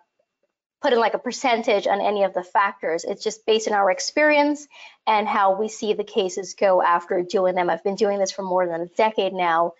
put 0.80 0.92
in 0.92 0.98
like 0.98 1.14
a 1.14 1.18
percentage 1.18 1.86
on 1.86 2.00
any 2.00 2.24
of 2.24 2.34
the 2.34 2.42
factors. 2.42 3.04
It's 3.04 3.22
just 3.22 3.44
based 3.46 3.68
on 3.68 3.74
our 3.74 3.90
experience 3.90 4.66
and 5.06 5.28
how 5.28 5.58
we 5.58 5.68
see 5.68 5.92
the 5.92 6.04
cases 6.04 6.54
go 6.54 6.82
after 6.82 7.22
doing 7.22 7.54
them. 7.54 7.68
I've 7.68 7.84
been 7.84 7.96
doing 7.96 8.18
this 8.18 8.32
for 8.32 8.42
more 8.42 8.66
than 8.66 8.80
a 8.80 8.86
decade 8.86 9.32
now. 9.32 9.74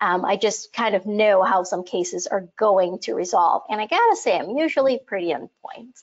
Um, 0.00 0.24
I 0.24 0.36
just 0.36 0.72
kind 0.72 0.94
of 0.94 1.06
know 1.06 1.42
how 1.42 1.62
some 1.62 1.84
cases 1.84 2.26
are 2.26 2.48
going 2.58 2.98
to 3.00 3.14
resolve. 3.14 3.62
And 3.68 3.80
I 3.80 3.86
gotta 3.86 4.16
say, 4.16 4.38
I'm 4.38 4.56
usually 4.56 4.98
pretty 4.98 5.32
on 5.32 5.48
point. 5.62 5.98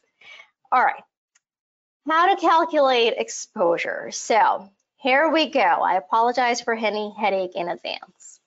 All 0.72 0.84
right, 0.84 1.04
how 2.08 2.34
to 2.34 2.42
calculate 2.42 3.14
exposure. 3.18 4.10
So 4.12 4.70
here 4.98 5.30
we 5.30 5.50
go. 5.50 5.60
I 5.60 5.96
apologize 5.96 6.62
for 6.62 6.74
any 6.74 7.14
headache 7.20 7.56
in 7.56 7.70
advance. 7.70 8.40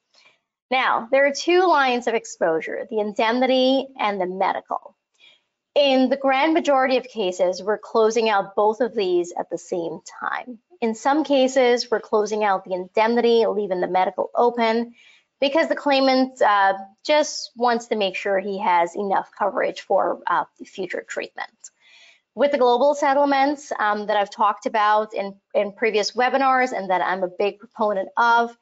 Now, 0.68 1.08
there 1.12 1.26
are 1.26 1.32
two 1.32 1.68
lines 1.68 2.08
of 2.08 2.14
exposure, 2.14 2.88
the 2.90 2.98
indemnity 2.98 3.86
and 3.98 4.20
the 4.20 4.26
medical. 4.26 4.95
In 5.76 6.08
the 6.08 6.16
grand 6.16 6.54
majority 6.54 6.96
of 6.96 7.04
cases, 7.04 7.62
we're 7.62 7.76
closing 7.76 8.30
out 8.30 8.56
both 8.56 8.80
of 8.80 8.94
these 8.94 9.34
at 9.38 9.50
the 9.50 9.58
same 9.58 10.00
time. 10.22 10.58
In 10.80 10.94
some 10.94 11.22
cases, 11.22 11.90
we're 11.90 12.00
closing 12.00 12.42
out 12.42 12.64
the 12.64 12.72
indemnity, 12.72 13.44
leaving 13.46 13.82
the 13.82 13.86
medical 13.86 14.30
open, 14.34 14.94
because 15.38 15.68
the 15.68 15.76
claimant 15.76 16.40
uh, 16.40 16.78
just 17.04 17.50
wants 17.56 17.88
to 17.88 17.96
make 17.96 18.16
sure 18.16 18.38
he 18.38 18.58
has 18.58 18.96
enough 18.96 19.28
coverage 19.38 19.82
for 19.82 20.20
uh, 20.26 20.44
future 20.64 21.04
treatment. 21.06 21.50
With 22.34 22.52
the 22.52 22.58
global 22.58 22.94
settlements 22.94 23.70
um, 23.78 24.06
that 24.06 24.16
I've 24.16 24.30
talked 24.30 24.64
about 24.64 25.12
in, 25.12 25.34
in 25.54 25.72
previous 25.72 26.12
webinars 26.12 26.72
and 26.72 26.88
that 26.88 27.02
I'm 27.02 27.22
a 27.22 27.28
big 27.28 27.58
proponent 27.58 28.08
of, 28.16 28.56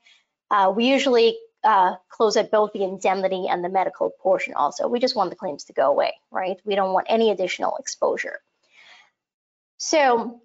uh, 0.51 0.73
we 0.75 0.87
usually 0.87 1.39
uh, 1.65 1.97
close 2.09 2.37
at 2.37 2.51
both 2.51 2.73
the 2.73 2.85
indemnity 2.85 3.47
and 3.49 3.65
the 3.65 3.69
medical 3.69 4.11
portion 4.11 4.55
also. 4.55 4.87
We 4.89 5.01
just 5.01 5.17
want 5.17 5.31
the 5.31 5.37
claims 5.37 5.65
to 5.65 5.73
go 5.73 5.91
away, 5.91 6.13
right? 6.31 6.57
We 6.65 6.75
don't 6.75 6.93
want 6.93 7.07
any 7.09 7.31
additional 7.31 7.77
exposure. 7.79 8.41
So 9.79 10.41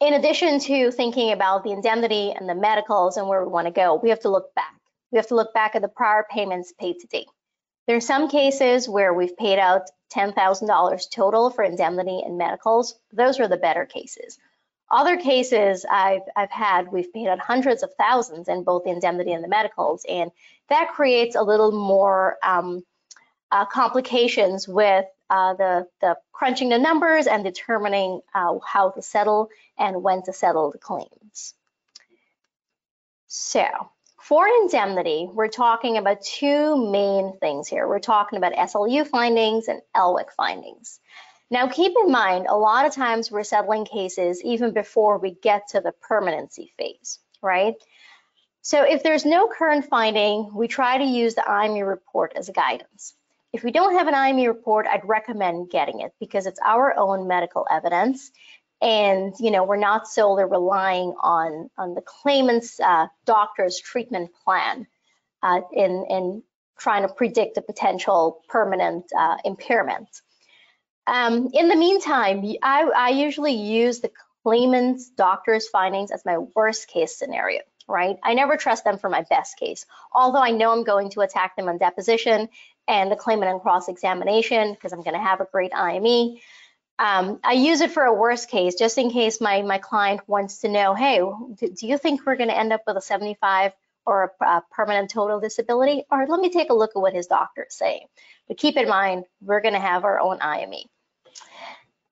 in 0.00 0.14
addition 0.14 0.60
to 0.60 0.90
thinking 0.90 1.32
about 1.32 1.64
the 1.64 1.72
indemnity 1.72 2.32
and 2.32 2.48
the 2.48 2.54
medicals 2.54 3.16
and 3.16 3.28
where 3.28 3.44
we 3.44 3.50
want 3.50 3.66
to 3.66 3.72
go, 3.72 3.94
we 3.94 4.10
have 4.10 4.20
to 4.20 4.28
look 4.28 4.54
back. 4.54 4.74
We 5.10 5.16
have 5.16 5.28
to 5.28 5.34
look 5.34 5.54
back 5.54 5.74
at 5.74 5.82
the 5.82 5.88
prior 5.88 6.26
payments 6.28 6.72
paid 6.78 6.98
to 7.00 7.06
date. 7.06 7.28
There 7.86 7.96
are 7.96 8.00
some 8.00 8.28
cases 8.28 8.88
where 8.88 9.12
we've 9.12 9.36
paid 9.36 9.58
out 9.58 9.82
$10,000 10.14 11.10
total 11.10 11.50
for 11.50 11.62
indemnity 11.62 12.22
and 12.24 12.38
medicals. 12.38 12.98
Those 13.12 13.40
are 13.40 13.48
the 13.48 13.56
better 13.56 13.84
cases. 13.84 14.38
Other 14.90 15.16
cases 15.16 15.84
I've, 15.90 16.22
I've 16.36 16.50
had, 16.50 16.92
we've 16.92 17.12
paid 17.12 17.26
out 17.26 17.38
hundreds 17.38 17.82
of 17.82 17.92
thousands 17.98 18.48
in 18.48 18.64
both 18.64 18.84
the 18.84 18.90
indemnity 18.90 19.32
and 19.32 19.42
the 19.42 19.48
medicals, 19.48 20.04
and 20.08 20.30
that 20.68 20.92
creates 20.92 21.36
a 21.36 21.42
little 21.42 21.72
more 21.72 22.36
um, 22.42 22.82
uh, 23.50 23.64
complications 23.66 24.68
with 24.68 25.06
uh, 25.30 25.54
the, 25.54 25.86
the 26.00 26.16
crunching 26.32 26.68
the 26.68 26.78
numbers 26.78 27.26
and 27.26 27.44
determining 27.44 28.20
uh, 28.34 28.58
how 28.66 28.90
to 28.90 29.02
settle 29.02 29.48
and 29.78 30.02
when 30.02 30.22
to 30.22 30.32
settle 30.32 30.70
the 30.70 30.78
claims. 30.78 31.54
So 33.26 33.66
for 34.20 34.46
indemnity, 34.46 35.28
we're 35.30 35.48
talking 35.48 35.98
about 35.98 36.22
two 36.22 36.90
main 36.90 37.36
things 37.40 37.68
here. 37.68 37.86
We're 37.86 37.98
talking 37.98 38.36
about 38.36 38.52
SLU 38.54 39.06
findings 39.06 39.68
and 39.68 39.82
LWEC 39.94 40.30
findings. 40.36 40.98
Now, 41.54 41.68
keep 41.68 41.92
in 42.04 42.10
mind, 42.10 42.48
a 42.48 42.56
lot 42.56 42.84
of 42.84 42.94
times 42.94 43.30
we're 43.30 43.44
settling 43.44 43.84
cases 43.84 44.42
even 44.42 44.72
before 44.72 45.18
we 45.18 45.36
get 45.40 45.68
to 45.68 45.80
the 45.80 45.92
permanency 45.92 46.72
phase, 46.76 47.20
right? 47.40 47.76
So 48.62 48.82
if 48.82 49.04
there's 49.04 49.24
no 49.24 49.46
current 49.46 49.84
finding, 49.84 50.50
we 50.52 50.66
try 50.66 50.98
to 50.98 51.04
use 51.04 51.36
the 51.36 51.48
IME 51.48 51.78
report 51.78 52.32
as 52.34 52.48
a 52.48 52.52
guidance. 52.52 53.14
If 53.52 53.62
we 53.62 53.70
don't 53.70 53.94
have 53.94 54.08
an 54.08 54.16
IME 54.16 54.48
report, 54.48 54.88
I'd 54.88 55.04
recommend 55.04 55.70
getting 55.70 56.00
it 56.00 56.12
because 56.18 56.46
it's 56.46 56.58
our 56.58 56.92
own 56.98 57.28
medical 57.28 57.68
evidence. 57.70 58.32
And, 58.82 59.32
you 59.38 59.52
know, 59.52 59.62
we're 59.62 59.76
not 59.76 60.08
solely 60.08 60.42
relying 60.42 61.14
on, 61.22 61.70
on 61.78 61.94
the 61.94 62.02
claimant's 62.02 62.80
uh, 62.80 63.06
doctor's 63.26 63.78
treatment 63.78 64.32
plan 64.44 64.88
uh, 65.40 65.60
in, 65.72 66.04
in 66.10 66.42
trying 66.76 67.06
to 67.06 67.14
predict 67.14 67.58
a 67.58 67.62
potential 67.62 68.42
permanent 68.48 69.04
uh, 69.16 69.36
impairment. 69.44 70.08
Um, 71.06 71.50
in 71.52 71.68
the 71.68 71.76
meantime, 71.76 72.44
I, 72.62 72.82
I 72.84 73.08
usually 73.10 73.52
use 73.52 74.00
the 74.00 74.10
claimant's 74.42 75.08
doctor's 75.10 75.68
findings 75.68 76.10
as 76.10 76.24
my 76.24 76.38
worst 76.38 76.88
case 76.88 77.16
scenario, 77.16 77.60
right? 77.88 78.16
I 78.22 78.34
never 78.34 78.56
trust 78.56 78.84
them 78.84 78.98
for 78.98 79.10
my 79.10 79.24
best 79.28 79.58
case, 79.58 79.86
although 80.12 80.42
I 80.42 80.50
know 80.50 80.72
I'm 80.72 80.84
going 80.84 81.10
to 81.10 81.20
attack 81.20 81.56
them 81.56 81.68
on 81.68 81.78
deposition 81.78 82.48
and 82.86 83.10
the 83.10 83.16
claimant 83.16 83.50
on 83.50 83.60
cross-examination 83.60 84.72
because 84.72 84.92
I'm 84.92 85.02
going 85.02 85.14
to 85.14 85.20
have 85.20 85.40
a 85.40 85.48
great 85.50 85.72
IME. 85.74 86.36
Um, 86.98 87.40
I 87.42 87.52
use 87.52 87.80
it 87.80 87.90
for 87.90 88.04
a 88.04 88.14
worst 88.14 88.50
case, 88.50 88.74
just 88.76 88.98
in 88.98 89.10
case 89.10 89.40
my, 89.40 89.62
my 89.62 89.78
client 89.78 90.20
wants 90.26 90.60
to 90.60 90.68
know, 90.68 90.94
hey, 90.94 91.18
do 91.18 91.86
you 91.86 91.98
think 91.98 92.24
we're 92.24 92.36
going 92.36 92.50
to 92.50 92.56
end 92.56 92.72
up 92.72 92.82
with 92.86 92.96
a 92.96 93.00
75 93.00 93.72
or 94.06 94.34
a, 94.40 94.44
a 94.44 94.62
permanent 94.70 95.10
total 95.10 95.40
disability? 95.40 96.04
Or 96.10 96.26
let 96.26 96.40
me 96.40 96.50
take 96.50 96.70
a 96.70 96.74
look 96.74 96.92
at 96.94 97.00
what 97.00 97.14
his 97.14 97.26
doctor 97.26 97.66
is 97.68 97.76
saying. 97.76 98.06
But 98.46 98.58
keep 98.58 98.76
in 98.76 98.88
mind, 98.88 99.24
we're 99.40 99.62
going 99.62 99.74
to 99.74 99.80
have 99.80 100.04
our 100.04 100.20
own 100.20 100.38
IME. 100.40 100.84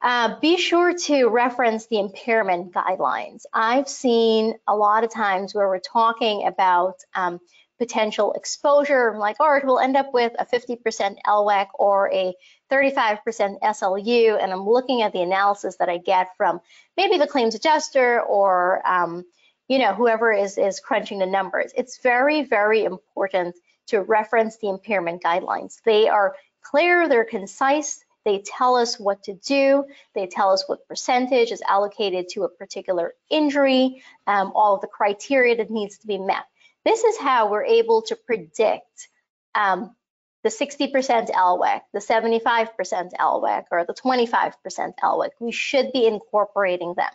Uh, 0.02 0.38
be 0.40 0.56
sure 0.56 0.92
to 0.92 1.28
reference 1.28 1.86
the 1.86 2.00
impairment 2.00 2.72
guidelines. 2.72 3.44
I've 3.52 3.88
seen 3.88 4.54
a 4.66 4.74
lot 4.74 5.04
of 5.04 5.12
times 5.12 5.54
where 5.54 5.68
we're 5.68 5.78
talking 5.78 6.44
about 6.44 6.96
um, 7.14 7.38
potential 7.78 8.32
exposure, 8.32 9.14
like, 9.16 9.38
or 9.38 9.62
we'll 9.64 9.78
end 9.78 9.96
up 9.96 10.12
with 10.12 10.32
a 10.40 10.44
50% 10.44 11.16
LWEC 11.24 11.66
or 11.74 12.12
a 12.12 12.34
35% 12.70 13.60
SLU, 13.60 14.42
and 14.42 14.52
I'm 14.52 14.68
looking 14.68 15.02
at 15.02 15.12
the 15.12 15.22
analysis 15.22 15.76
that 15.76 15.88
I 15.88 15.98
get 15.98 16.36
from 16.36 16.60
maybe 16.96 17.18
the 17.18 17.26
claims 17.26 17.54
adjuster 17.54 18.20
or 18.22 18.86
um, 18.86 19.24
you 19.68 19.78
know 19.78 19.94
whoever 19.94 20.32
is 20.32 20.58
is 20.58 20.80
crunching 20.80 21.18
the 21.18 21.26
numbers. 21.26 21.72
It's 21.76 21.98
very 21.98 22.42
very 22.42 22.84
important 22.84 23.56
to 23.88 24.00
reference 24.00 24.56
the 24.58 24.68
impairment 24.68 25.22
guidelines. 25.22 25.80
They 25.84 26.08
are 26.08 26.34
clear, 26.62 27.08
they're 27.08 27.24
concise, 27.24 28.04
they 28.24 28.42
tell 28.44 28.76
us 28.76 28.98
what 28.98 29.24
to 29.24 29.34
do. 29.34 29.84
They 30.14 30.26
tell 30.26 30.50
us 30.50 30.64
what 30.66 30.86
percentage 30.86 31.50
is 31.50 31.62
allocated 31.62 32.28
to 32.30 32.44
a 32.44 32.48
particular 32.48 33.14
injury, 33.30 34.02
um, 34.26 34.52
all 34.54 34.76
of 34.76 34.80
the 34.80 34.86
criteria 34.86 35.56
that 35.56 35.70
needs 35.70 35.98
to 35.98 36.06
be 36.06 36.18
met. 36.18 36.44
This 36.84 37.04
is 37.04 37.18
how 37.18 37.50
we're 37.50 37.64
able 37.64 38.02
to 38.02 38.16
predict 38.16 39.08
um, 39.54 39.94
the 40.42 40.48
60% 40.48 41.30
LWEC, 41.30 41.80
the 41.92 42.00
75% 42.00 43.12
LWEC, 43.12 43.64
or 43.70 43.84
the 43.84 43.94
25% 43.94 44.54
LWEC. 45.02 45.30
We 45.40 45.52
should 45.52 45.92
be 45.92 46.06
incorporating 46.06 46.94
them 46.96 47.10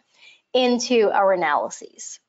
into 0.54 1.12
our 1.12 1.34
analyses. 1.34 2.20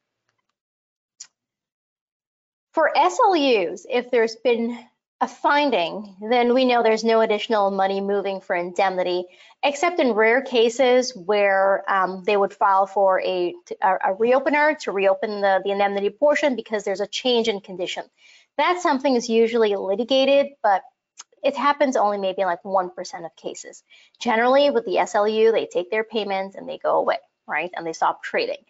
For 2.73 2.91
SLUs, 2.95 3.87
if 3.89 4.11
there's 4.11 4.37
been 4.37 4.79
a 5.21 5.27
finding, 5.27 6.15
then 6.31 6.55
we 6.55 6.65
know 6.65 6.83
there's 6.83 7.03
no 7.03 7.21
additional 7.21 7.73
money 7.73 8.01
moving 8.01 8.41
for 8.41 8.55
indemnity, 8.55 9.25
except 9.65 9.99
in 9.99 10.13
rare 10.13 10.43
cases 10.43 11.13
where 11.17 11.83
um, 11.91 12.23
they 12.25 12.37
would 12.37 12.53
file 12.53 12.87
for 12.87 13.21
a, 13.21 13.53
a, 13.83 13.95
a, 14.13 14.15
reopener 14.15 14.79
to 14.79 14.93
reopen 14.93 15.41
the, 15.41 15.61
the 15.65 15.73
indemnity 15.73 16.11
portion 16.11 16.55
because 16.55 16.85
there's 16.85 17.01
a 17.01 17.07
change 17.07 17.49
in 17.49 17.61
condition. 17.61 18.05
That 18.59 18.81
something 18.81 19.17
is 19.17 19.29
usually 19.29 19.75
litigated, 19.75 20.53
but 20.63 20.83
it 21.43 21.57
happens 21.57 21.97
only 21.97 22.19
maybe 22.19 22.45
like 22.45 22.63
1% 22.63 23.25
of 23.25 23.35
cases. 23.35 23.83
Generally 24.21 24.71
with 24.71 24.85
the 24.85 24.97
SLU, 24.97 25.51
they 25.51 25.67
take 25.67 25.91
their 25.91 26.05
payments 26.05 26.55
and 26.55 26.69
they 26.69 26.79
go 26.79 26.97
away, 26.97 27.19
right? 27.47 27.71
And 27.75 27.85
they 27.85 27.93
stop 27.93 28.23
trading. 28.23 28.65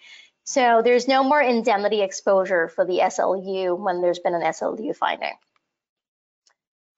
So 0.45 0.81
there's 0.83 1.09
no 1.09 1.23
more 1.23 1.43
indemnity 1.43 2.00
exposure 2.00 2.69
for 2.69 2.87
the 2.87 3.00
SLU 3.00 3.78
when 3.78 4.00
there's 4.00 4.19
been 4.19 4.35
an 4.35 4.40
SLU 4.40 4.97
finding 4.97 5.35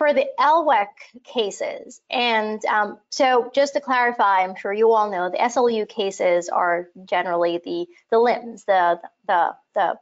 for 0.00 0.14
the 0.14 0.26
LWEC 0.40 0.86
cases, 1.24 2.00
and 2.08 2.64
um, 2.64 2.96
so 3.10 3.50
just 3.54 3.74
to 3.74 3.82
clarify, 3.82 4.38
I'm 4.38 4.56
sure 4.56 4.72
you 4.72 4.94
all 4.94 5.10
know 5.10 5.28
the 5.28 5.36
SLU 5.36 5.86
cases 5.86 6.48
are 6.48 6.88
generally 7.04 7.60
the 7.62 7.86
the 8.10 8.18
limbs, 8.18 8.64
the 8.64 8.98
the 9.28 9.50
the 9.74 9.98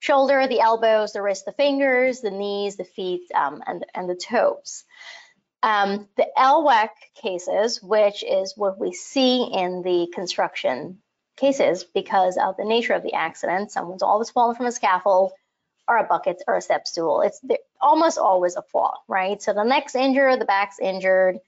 shoulder, 0.00 0.48
the 0.48 0.60
elbows, 0.60 1.12
the 1.12 1.20
wrist, 1.20 1.44
the 1.44 1.52
fingers, 1.52 2.22
the 2.22 2.30
knees, 2.30 2.76
the 2.76 2.86
feet, 2.86 3.30
um, 3.34 3.62
and 3.66 3.84
and 3.94 4.08
the 4.08 4.14
toes. 4.14 4.84
Um, 5.62 6.08
the 6.16 6.26
LWEC 6.38 6.88
cases, 7.20 7.82
which 7.82 8.24
is 8.24 8.54
what 8.56 8.78
we 8.78 8.94
see 8.94 9.42
in 9.44 9.82
the 9.82 10.08
construction 10.14 11.00
cases 11.36 11.84
because 11.84 12.38
of 12.38 12.56
the 12.56 12.64
nature 12.64 12.94
of 12.94 13.02
the 13.02 13.12
accident, 13.12 13.72
someone's 13.72 14.02
always 14.02 14.30
fallen 14.30 14.56
from 14.56 14.64
a 14.64 14.72
scaffold, 14.72 15.32
or 15.88 15.98
a 15.98 16.04
bucket 16.04 16.42
or 16.46 16.56
a 16.56 16.62
step 16.62 16.86
stool. 16.86 17.20
It's 17.20 17.40
almost 17.80 18.18
always 18.18 18.56
a 18.56 18.62
fall, 18.62 19.04
right? 19.08 19.40
So 19.40 19.52
the 19.52 19.64
neck's 19.64 19.94
injured, 19.94 20.40
the 20.40 20.44
back's 20.46 20.78
injured, 20.78 21.38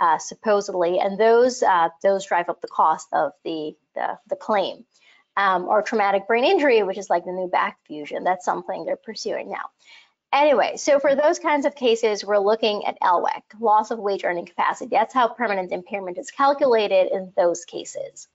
uh, 0.00 0.18
supposedly, 0.18 0.98
and 0.98 1.18
those 1.18 1.62
uh, 1.62 1.88
those 2.02 2.26
drive 2.26 2.48
up 2.48 2.60
the 2.60 2.68
cost 2.68 3.08
of 3.12 3.32
the 3.44 3.76
the, 3.94 4.18
the 4.28 4.36
claim. 4.36 4.84
Um, 5.34 5.64
or 5.64 5.80
traumatic 5.80 6.26
brain 6.28 6.44
injury, 6.44 6.82
which 6.82 6.98
is 6.98 7.08
like 7.08 7.24
the 7.24 7.32
new 7.32 7.48
back 7.48 7.78
fusion. 7.86 8.22
That's 8.22 8.44
something 8.44 8.84
they're 8.84 8.96
pursuing 8.96 9.50
now. 9.50 9.70
Anyway, 10.32 10.76
so 10.76 10.98
for 10.98 11.14
those 11.14 11.38
kinds 11.38 11.66
of 11.66 11.74
cases, 11.74 12.24
we're 12.24 12.38
looking 12.38 12.86
at 12.86 13.00
LWEC, 13.00 13.42
loss 13.60 13.90
of 13.90 13.98
wage 13.98 14.24
earning 14.24 14.46
capacity. 14.46 14.88
That's 14.90 15.12
how 15.12 15.28
permanent 15.28 15.72
impairment 15.72 16.16
is 16.16 16.30
calculated 16.30 17.12
in 17.12 17.32
those 17.34 17.66
cases. 17.66 18.28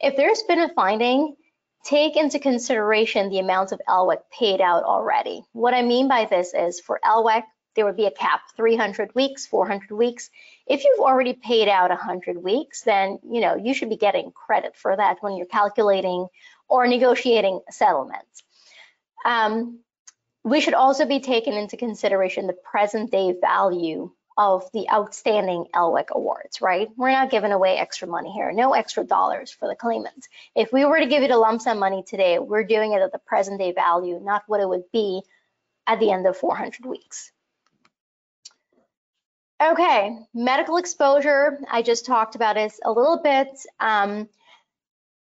If 0.00 0.16
there's 0.16 0.42
been 0.42 0.60
a 0.60 0.72
finding 0.74 1.36
take 1.84 2.16
into 2.16 2.38
consideration 2.38 3.30
the 3.30 3.38
amount 3.38 3.72
of 3.72 3.80
LWEC 3.88 4.18
paid 4.36 4.60
out 4.60 4.84
already. 4.84 5.42
What 5.52 5.74
I 5.74 5.82
mean 5.82 6.08
by 6.08 6.26
this 6.26 6.52
is 6.54 6.80
for 6.80 7.00
LWEC, 7.04 7.42
there 7.74 7.84
would 7.84 7.96
be 7.96 8.06
a 8.06 8.10
cap 8.10 8.42
300 8.56 9.14
weeks, 9.14 9.46
400 9.46 9.90
weeks. 9.90 10.28
If 10.66 10.84
you've 10.84 11.00
already 11.00 11.34
paid 11.34 11.68
out 11.68 11.90
100 11.90 12.42
weeks, 12.42 12.82
then 12.82 13.18
you 13.22 13.40
know 13.40 13.56
you 13.56 13.74
should 13.74 13.88
be 13.88 13.96
getting 13.96 14.32
credit 14.32 14.76
for 14.76 14.96
that 14.96 15.18
when 15.20 15.36
you're 15.36 15.46
calculating 15.46 16.26
or 16.68 16.86
negotiating 16.86 17.60
settlements. 17.70 18.42
Um, 19.24 19.80
we 20.42 20.60
should 20.60 20.74
also 20.74 21.06
be 21.06 21.20
taking 21.20 21.54
into 21.54 21.76
consideration 21.76 22.46
the 22.46 22.54
present 22.54 23.10
day 23.10 23.34
value 23.40 24.10
of 24.40 24.64
the 24.72 24.88
outstanding 24.88 25.66
LWEC 25.74 26.08
awards, 26.12 26.62
right? 26.62 26.88
We're 26.96 27.10
not 27.10 27.30
giving 27.30 27.52
away 27.52 27.76
extra 27.76 28.08
money 28.08 28.32
here, 28.32 28.50
no 28.52 28.72
extra 28.72 29.04
dollars 29.04 29.50
for 29.50 29.68
the 29.68 29.74
claimants. 29.74 30.30
If 30.56 30.72
we 30.72 30.86
were 30.86 30.98
to 30.98 31.06
give 31.06 31.20
you 31.20 31.28
the 31.28 31.36
lump 31.36 31.60
sum 31.60 31.78
money 31.78 32.02
today, 32.08 32.38
we're 32.38 32.64
doing 32.64 32.94
it 32.94 33.02
at 33.02 33.12
the 33.12 33.18
present 33.18 33.60
day 33.60 33.72
value, 33.72 34.18
not 34.18 34.44
what 34.46 34.60
it 34.60 34.68
would 34.68 34.90
be 34.94 35.20
at 35.86 36.00
the 36.00 36.10
end 36.10 36.26
of 36.26 36.38
400 36.38 36.86
weeks. 36.86 37.30
Okay, 39.62 40.18
medical 40.32 40.78
exposure, 40.78 41.58
I 41.70 41.82
just 41.82 42.06
talked 42.06 42.34
about 42.34 42.56
it 42.56 42.72
a 42.82 42.90
little 42.90 43.20
bit. 43.22 43.48
Um, 43.78 44.26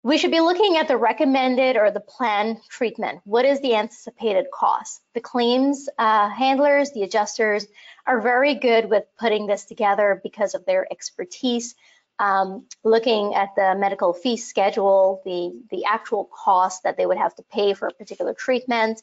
we 0.08 0.16
should 0.16 0.30
be 0.30 0.40
looking 0.40 0.78
at 0.78 0.88
the 0.88 0.96
recommended 0.96 1.76
or 1.76 1.90
the 1.90 2.00
planned 2.00 2.56
treatment. 2.70 3.20
What 3.24 3.44
is 3.44 3.60
the 3.60 3.74
anticipated 3.74 4.46
cost? 4.50 5.02
The 5.12 5.20
claims 5.20 5.86
uh, 5.98 6.30
handlers, 6.30 6.92
the 6.92 7.02
adjusters 7.02 7.66
are 8.06 8.18
very 8.22 8.54
good 8.54 8.88
with 8.88 9.04
putting 9.20 9.46
this 9.46 9.66
together 9.66 10.18
because 10.22 10.54
of 10.54 10.64
their 10.64 10.90
expertise. 10.90 11.74
Um, 12.18 12.64
looking 12.82 13.34
at 13.34 13.50
the 13.54 13.74
medical 13.76 14.14
fee 14.14 14.38
schedule, 14.38 15.20
the, 15.26 15.52
the 15.70 15.84
actual 15.84 16.24
cost 16.24 16.84
that 16.84 16.96
they 16.96 17.04
would 17.04 17.18
have 17.18 17.34
to 17.34 17.42
pay 17.42 17.74
for 17.74 17.88
a 17.88 17.92
particular 17.92 18.32
treatment. 18.32 19.02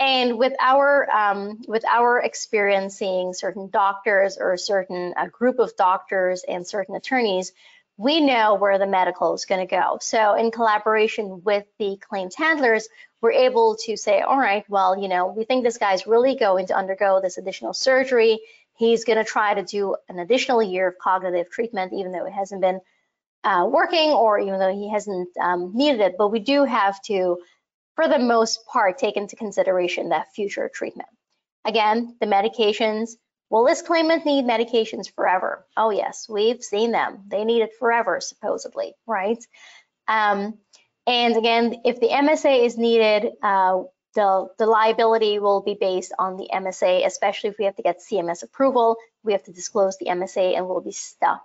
And 0.00 0.36
with 0.36 0.54
our 0.60 1.08
um, 1.10 1.60
with 1.68 1.84
our 1.84 2.18
experiencing 2.18 3.34
certain 3.34 3.68
doctors 3.68 4.38
or 4.40 4.56
certain 4.56 5.14
a 5.16 5.28
group 5.28 5.58
of 5.60 5.76
doctors 5.76 6.42
and 6.48 6.66
certain 6.66 6.96
attorneys, 6.96 7.52
we 8.00 8.18
know 8.22 8.54
where 8.54 8.78
the 8.78 8.86
medical 8.86 9.34
is 9.34 9.44
going 9.44 9.60
to 9.60 9.66
go. 9.66 9.98
So 10.00 10.34
in 10.34 10.50
collaboration 10.50 11.42
with 11.44 11.66
the 11.78 11.98
claims 11.98 12.34
handlers, 12.34 12.88
we're 13.20 13.32
able 13.32 13.76
to 13.84 13.94
say, 13.94 14.22
all 14.22 14.38
right, 14.38 14.64
well, 14.70 14.98
you 14.98 15.06
know, 15.06 15.26
we 15.26 15.44
think 15.44 15.62
this 15.62 15.76
guy's 15.76 16.06
really 16.06 16.34
going 16.34 16.68
to 16.68 16.74
undergo 16.74 17.20
this 17.20 17.36
additional 17.36 17.74
surgery. 17.74 18.40
He's 18.78 19.04
going 19.04 19.18
to 19.18 19.24
try 19.24 19.52
to 19.52 19.62
do 19.62 19.96
an 20.08 20.18
additional 20.18 20.62
year 20.62 20.88
of 20.88 20.94
cognitive 20.96 21.50
treatment, 21.50 21.92
even 21.92 22.12
though 22.12 22.24
it 22.24 22.32
hasn't 22.32 22.62
been 22.62 22.80
uh, 23.44 23.68
working 23.70 24.12
or 24.12 24.38
even 24.38 24.58
though 24.58 24.72
he 24.72 24.90
hasn't 24.90 25.28
um, 25.38 25.72
needed 25.74 26.00
it. 26.00 26.14
But 26.16 26.28
we 26.28 26.40
do 26.40 26.64
have 26.64 27.02
to, 27.02 27.36
for 27.96 28.08
the 28.08 28.18
most 28.18 28.64
part, 28.64 28.96
take 28.96 29.18
into 29.18 29.36
consideration 29.36 30.08
that 30.08 30.32
future 30.32 30.70
treatment. 30.72 31.10
Again, 31.66 32.16
the 32.18 32.26
medications, 32.26 33.10
Will 33.50 33.64
this 33.64 33.82
claimant 33.82 34.24
need 34.24 34.44
medications 34.44 35.12
forever? 35.12 35.66
Oh 35.76 35.90
yes, 35.90 36.28
we've 36.28 36.62
seen 36.62 36.92
them. 36.92 37.24
They 37.26 37.44
need 37.44 37.62
it 37.62 37.72
forever, 37.78 38.20
supposedly, 38.20 38.94
right? 39.06 39.44
Um, 40.06 40.58
and 41.06 41.36
again, 41.36 41.82
if 41.84 41.98
the 41.98 42.08
MSA 42.08 42.64
is 42.64 42.78
needed, 42.78 43.32
uh, 43.42 43.82
the, 44.14 44.48
the 44.58 44.66
liability 44.66 45.38
will 45.38 45.62
be 45.62 45.74
based 45.74 46.12
on 46.18 46.36
the 46.36 46.48
MSA, 46.52 47.04
especially 47.04 47.50
if 47.50 47.58
we 47.58 47.64
have 47.64 47.76
to 47.76 47.82
get 47.82 47.98
CMS 48.00 48.42
approval, 48.42 48.96
we 49.24 49.32
have 49.32 49.42
to 49.44 49.52
disclose 49.52 49.98
the 49.98 50.06
MSA 50.06 50.56
and 50.56 50.66
we'll 50.68 50.80
be 50.80 50.92
stuck, 50.92 51.42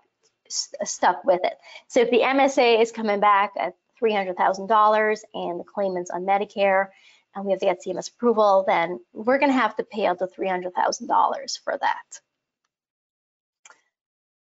st 0.48 0.88
stuck 0.88 1.24
with 1.26 1.42
it. 1.44 1.54
So 1.88 2.02
if 2.02 2.12
the 2.12 2.22
MSA 2.22 2.82
is 2.82 2.92
coming 2.92 3.20
back 3.20 3.54
at 3.60 3.76
$300,000 4.02 5.20
and 5.34 5.60
the 5.60 5.64
claimant's 5.64 6.12
on 6.12 6.26
Medicare, 6.26 6.90
and 7.36 7.46
we 7.46 7.52
have 7.52 7.60
get 7.60 7.84
CMS 7.86 8.12
approval, 8.12 8.64
then 8.66 9.00
we're 9.14 9.38
going 9.38 9.52
to 9.52 9.58
have 9.58 9.76
to 9.76 9.84
pay 9.84 10.06
out 10.06 10.20
the 10.20 10.28
$300,000 10.28 11.60
for 11.64 11.78
that. 11.80 12.20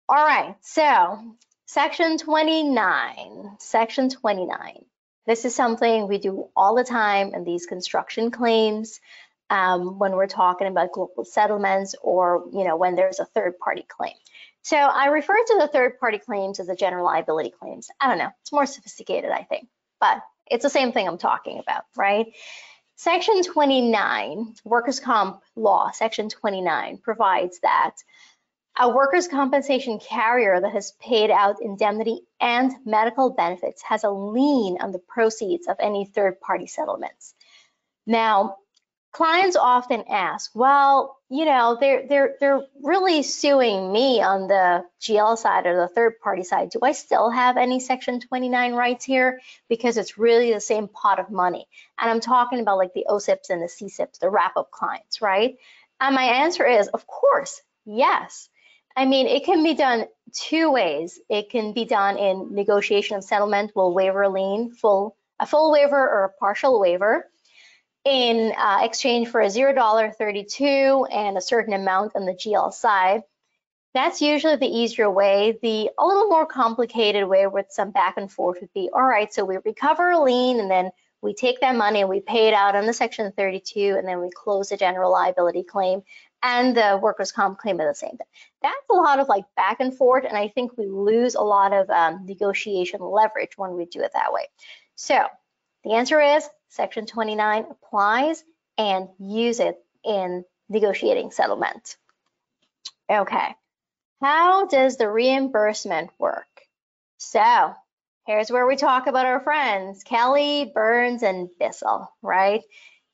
All 0.07 0.25
right, 0.25 0.55
so 0.61 1.35
section 1.67 2.17
29, 2.17 3.57
section 3.59 4.09
29. 4.09 4.85
This 5.27 5.45
is 5.45 5.53
something 5.53 6.07
we 6.07 6.17
do 6.17 6.49
all 6.55 6.75
the 6.75 6.83
time 6.83 7.35
in 7.35 7.43
these 7.43 7.67
construction 7.67 8.31
claims 8.31 8.99
um, 9.51 9.99
when 9.99 10.13
we're 10.13 10.27
talking 10.27 10.67
about 10.67 10.93
global 10.93 11.25
settlements 11.25 11.93
or, 12.01 12.45
you 12.51 12.63
know, 12.63 12.77
when 12.77 12.95
there's 12.95 13.19
a 13.19 13.25
third 13.25 13.59
party 13.59 13.85
claim. 13.87 14.13
So 14.63 14.77
I 14.77 15.07
refer 15.07 15.35
to 15.35 15.57
the 15.59 15.67
third 15.67 15.99
party 15.99 16.17
claims 16.17 16.59
as 16.59 16.67
the 16.67 16.75
general 16.75 17.05
liability 17.05 17.51
claims. 17.51 17.89
I 17.99 18.07
don't 18.07 18.17
know, 18.17 18.29
it's 18.41 18.51
more 18.51 18.65
sophisticated, 18.65 19.31
I 19.31 19.43
think, 19.43 19.67
but 19.99 20.21
it's 20.49 20.63
the 20.63 20.69
same 20.69 20.91
thing 20.91 21.07
I'm 21.07 21.17
talking 21.17 21.59
about, 21.59 21.83
right? 21.95 22.27
Section 23.01 23.43
29, 23.43 24.55
workers' 24.65 24.99
comp 24.99 25.41
law, 25.55 25.89
section 25.89 26.27
29 26.27 26.97
provides 26.97 27.57
that 27.61 27.95
a 28.77 28.89
workers' 28.93 29.29
compensation 29.29 29.99
carrier 29.99 30.59
that 30.59 30.73
has 30.73 30.91
paid 30.99 31.31
out 31.31 31.61
indemnity 31.61 32.23
and 32.41 32.73
medical 32.83 33.29
benefits 33.29 33.81
has 33.83 34.03
a 34.03 34.09
lien 34.09 34.79
on 34.81 34.91
the 34.91 34.99
proceeds 34.99 35.69
of 35.69 35.77
any 35.79 36.07
third 36.07 36.41
party 36.41 36.67
settlements. 36.67 37.35
Now, 38.05 38.57
clients 39.11 39.55
often 39.55 40.03
ask, 40.09 40.51
well, 40.53 41.17
you 41.29 41.45
know, 41.45 41.77
they're 41.79 42.07
they're 42.07 42.35
they're 42.39 42.61
really 42.83 43.23
suing 43.23 43.91
me 43.91 44.21
on 44.21 44.47
the 44.47 44.83
GL 45.01 45.37
side 45.37 45.65
or 45.65 45.75
the 45.75 45.87
third 45.87 46.19
party 46.19 46.43
side. 46.43 46.69
Do 46.69 46.79
I 46.83 46.91
still 46.91 47.29
have 47.29 47.57
any 47.57 47.79
section 47.79 48.19
29 48.19 48.73
rights 48.73 49.05
here? 49.05 49.41
Because 49.67 49.97
it's 49.97 50.17
really 50.17 50.53
the 50.53 50.59
same 50.59 50.87
pot 50.87 51.19
of 51.19 51.29
money. 51.29 51.67
And 51.99 52.09
I'm 52.09 52.19
talking 52.19 52.59
about 52.59 52.77
like 52.77 52.93
the 52.93 53.05
OCIPs 53.09 53.49
and 53.49 53.61
the 53.61 53.67
CCIPs, 53.67 54.19
the 54.19 54.29
wrap 54.29 54.57
up 54.57 54.71
clients, 54.71 55.21
right? 55.21 55.57
And 55.99 56.15
my 56.15 56.23
answer 56.23 56.65
is, 56.65 56.87
of 56.87 57.05
course, 57.05 57.61
yes. 57.85 58.49
I 58.95 59.05
mean, 59.05 59.27
it 59.27 59.45
can 59.45 59.63
be 59.63 59.75
done 59.75 60.05
two 60.33 60.71
ways. 60.71 61.19
It 61.29 61.49
can 61.49 61.73
be 61.73 61.85
done 61.85 62.17
in 62.17 62.53
negotiation 62.53 63.17
of 63.17 63.23
settlement, 63.23 63.71
will 63.75 63.93
waiver 63.93 64.27
lien, 64.27 64.71
full 64.71 65.15
a 65.39 65.45
full 65.45 65.71
waiver 65.71 65.97
or 65.97 66.25
a 66.25 66.33
partial 66.33 66.79
waiver 66.79 67.29
in 68.09 68.53
uh, 68.57 68.79
exchange 68.81 69.27
for 69.27 69.39
a 69.39 69.47
$0.32 69.47 71.07
and 71.13 71.37
a 71.37 71.41
certain 71.41 71.73
amount 71.73 72.15
on 72.15 72.25
the 72.25 72.33
GL 72.33 72.73
side. 72.73 73.21
That's 73.93 74.21
usually 74.21 74.55
the 74.55 74.67
easier 74.67 75.09
way. 75.09 75.57
The 75.61 75.91
a 75.97 76.05
little 76.05 76.27
more 76.27 76.45
complicated 76.45 77.27
way 77.27 77.45
with 77.47 77.67
some 77.69 77.91
back 77.91 78.17
and 78.17 78.31
forth 78.31 78.59
would 78.61 78.73
be, 78.73 78.89
all 78.91 79.03
right, 79.03 79.31
so 79.31 79.45
we 79.45 79.57
recover 79.63 80.11
a 80.11 80.21
lien 80.21 80.59
and 80.59 80.69
then 80.69 80.89
we 81.21 81.33
take 81.33 81.59
that 81.61 81.75
money 81.75 82.01
and 82.01 82.09
we 82.09 82.19
pay 82.19 82.47
it 82.47 82.53
out 82.53 82.75
on 82.75 82.85
the 82.85 82.93
section 82.93 83.31
32 83.35 83.95
and 83.97 84.07
then 84.07 84.21
we 84.21 84.29
close 84.31 84.69
the 84.69 84.77
general 84.77 85.11
liability 85.11 85.63
claim 85.63 86.01
and 86.41 86.75
the 86.75 86.99
workers' 87.01 87.31
comp 87.31 87.59
claim 87.59 87.79
at 87.79 87.87
the 87.87 87.93
same 87.93 88.11
time. 88.11 88.27
That's 88.61 88.75
a 88.89 88.93
lot 88.93 89.19
of 89.19 89.27
like 89.27 89.43
back 89.55 89.79
and 89.81 89.93
forth, 89.93 90.23
and 90.23 90.37
I 90.37 90.47
think 90.47 90.77
we 90.77 90.87
lose 90.87 91.35
a 91.35 91.41
lot 91.41 91.73
of 91.73 91.89
um, 91.89 92.25
negotiation 92.25 93.01
leverage 93.01 93.57
when 93.57 93.75
we 93.75 93.85
do 93.85 94.01
it 94.01 94.11
that 94.13 94.33
way. 94.33 94.45
So 94.95 95.25
the 95.83 95.93
answer 95.93 96.19
is 96.19 96.47
Section 96.69 97.05
29 97.05 97.65
applies 97.69 98.43
and 98.77 99.09
use 99.19 99.59
it 99.59 99.77
in 100.03 100.43
negotiating 100.69 101.31
settlement. 101.31 101.97
Okay, 103.09 103.55
how 104.21 104.67
does 104.67 104.97
the 104.97 105.09
reimbursement 105.09 106.11
work? 106.19 106.45
So 107.17 107.73
here's 108.27 108.51
where 108.51 108.67
we 108.67 108.75
talk 108.75 109.07
about 109.07 109.25
our 109.25 109.39
friends, 109.39 110.03
Kelly, 110.03 110.71
Burns, 110.73 111.23
and 111.23 111.49
Bissell, 111.59 112.13
right? 112.21 112.61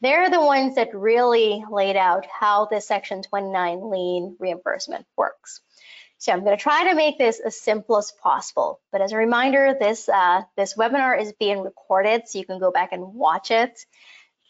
They're 0.02 0.30
the 0.30 0.42
ones 0.42 0.76
that 0.76 0.94
really 0.94 1.64
laid 1.72 1.96
out 1.96 2.26
how 2.28 2.66
the 2.66 2.82
Section 2.82 3.24
29 3.24 3.90
lien 3.90 4.36
reimbursement 4.40 5.06
works. 5.18 5.62
So 6.26 6.32
I'm 6.32 6.44
going 6.44 6.58
to 6.58 6.64
try 6.64 6.90
to 6.90 6.96
make 6.96 7.20
this 7.20 7.40
as 7.40 7.62
simple 7.62 7.98
as 7.98 8.12
possible. 8.12 8.82
But 8.92 9.02
as 9.02 9.12
a 9.12 9.18
reminder, 9.18 9.76
this 9.80 10.10
uh, 10.10 10.42
this 10.58 10.74
webinar 10.74 11.22
is 11.22 11.34
being 11.34 11.62
recorded, 11.62 12.28
so 12.28 12.40
you 12.40 12.46
can 12.48 12.58
go 12.58 12.72
back 12.72 12.94
and 12.94 13.14
watch 13.14 13.52
it. 13.52 13.86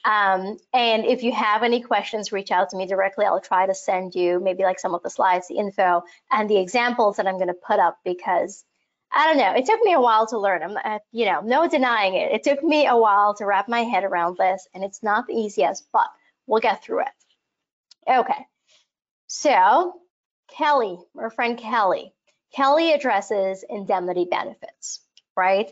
Um, 0.06 0.56
and 0.72 1.04
if 1.04 1.22
you 1.22 1.34
have 1.34 1.64
any 1.64 1.82
questions, 1.82 2.32
reach 2.32 2.50
out 2.50 2.70
to 2.70 2.78
me 2.78 2.86
directly. 2.86 3.26
I'll 3.26 3.42
try 3.42 3.66
to 3.66 3.76
send 3.76 4.16
you 4.16 4.40
maybe 4.40 4.64
like 4.64 4.80
some 4.80 4.96
of 4.96 5.04
the 5.04 5.10
slides, 5.10 5.50
the 5.50 5.58
info, 5.58 6.04
and 6.32 6.50
the 6.50 6.60
examples 6.60 7.18
that 7.18 7.28
I'm 7.28 7.36
going 7.36 7.48
to 7.48 7.54
put 7.68 7.80
up 7.80 7.98
because 8.06 8.64
I 9.12 9.28
don't 9.28 9.38
know. 9.38 9.52
It 9.54 9.66
took 9.66 9.82
me 9.82 9.92
a 9.92 10.00
while 10.00 10.28
to 10.28 10.40
learn. 10.40 10.64
I'm, 10.64 10.78
uh, 10.82 11.00
you 11.12 11.26
know, 11.26 11.42
no 11.42 11.68
denying 11.68 12.16
it. 12.16 12.32
It 12.32 12.44
took 12.44 12.64
me 12.64 12.88
a 12.88 12.96
while 12.96 13.34
to 13.36 13.46
wrap 13.46 13.68
my 13.68 13.82
head 13.82 14.06
around 14.06 14.38
this, 14.38 14.66
and 14.74 14.82
it's 14.82 15.04
not 15.04 15.28
the 15.28 15.34
easiest, 15.34 15.86
but 15.92 16.08
we'll 16.48 16.62
get 16.62 16.82
through 16.82 17.02
it. 17.02 17.08
Okay. 18.10 18.48
So 19.28 20.00
Kelly, 20.58 20.98
our 21.18 21.30
friend 21.30 21.58
Kelly. 21.58 22.14
Kelly 22.54 22.94
addresses 22.94 23.66
indemnity 23.68 24.26
benefits, 24.30 25.02
right? 25.36 25.70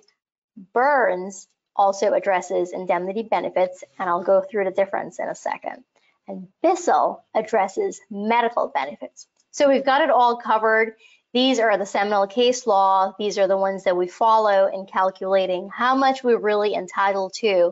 Burns 0.73 1.47
also 1.75 2.13
addresses 2.13 2.73
indemnity 2.73 3.23
benefits, 3.23 3.83
and 3.97 4.09
I'll 4.09 4.23
go 4.23 4.41
through 4.41 4.65
the 4.65 4.71
difference 4.71 5.19
in 5.19 5.29
a 5.29 5.35
second. 5.35 5.83
And 6.27 6.47
Bissell 6.61 7.23
addresses 7.33 8.01
medical 8.09 8.67
benefits. 8.67 9.27
So 9.51 9.69
we've 9.69 9.85
got 9.85 10.01
it 10.01 10.09
all 10.09 10.37
covered. 10.37 10.95
These 11.33 11.59
are 11.59 11.77
the 11.77 11.85
seminal 11.85 12.27
case 12.27 12.67
law. 12.67 13.13
These 13.17 13.37
are 13.37 13.47
the 13.47 13.57
ones 13.57 13.85
that 13.85 13.97
we 13.97 14.07
follow 14.07 14.67
in 14.67 14.85
calculating 14.85 15.69
how 15.73 15.95
much 15.95 16.23
we're 16.23 16.37
really 16.37 16.75
entitled 16.75 17.33
to 17.35 17.71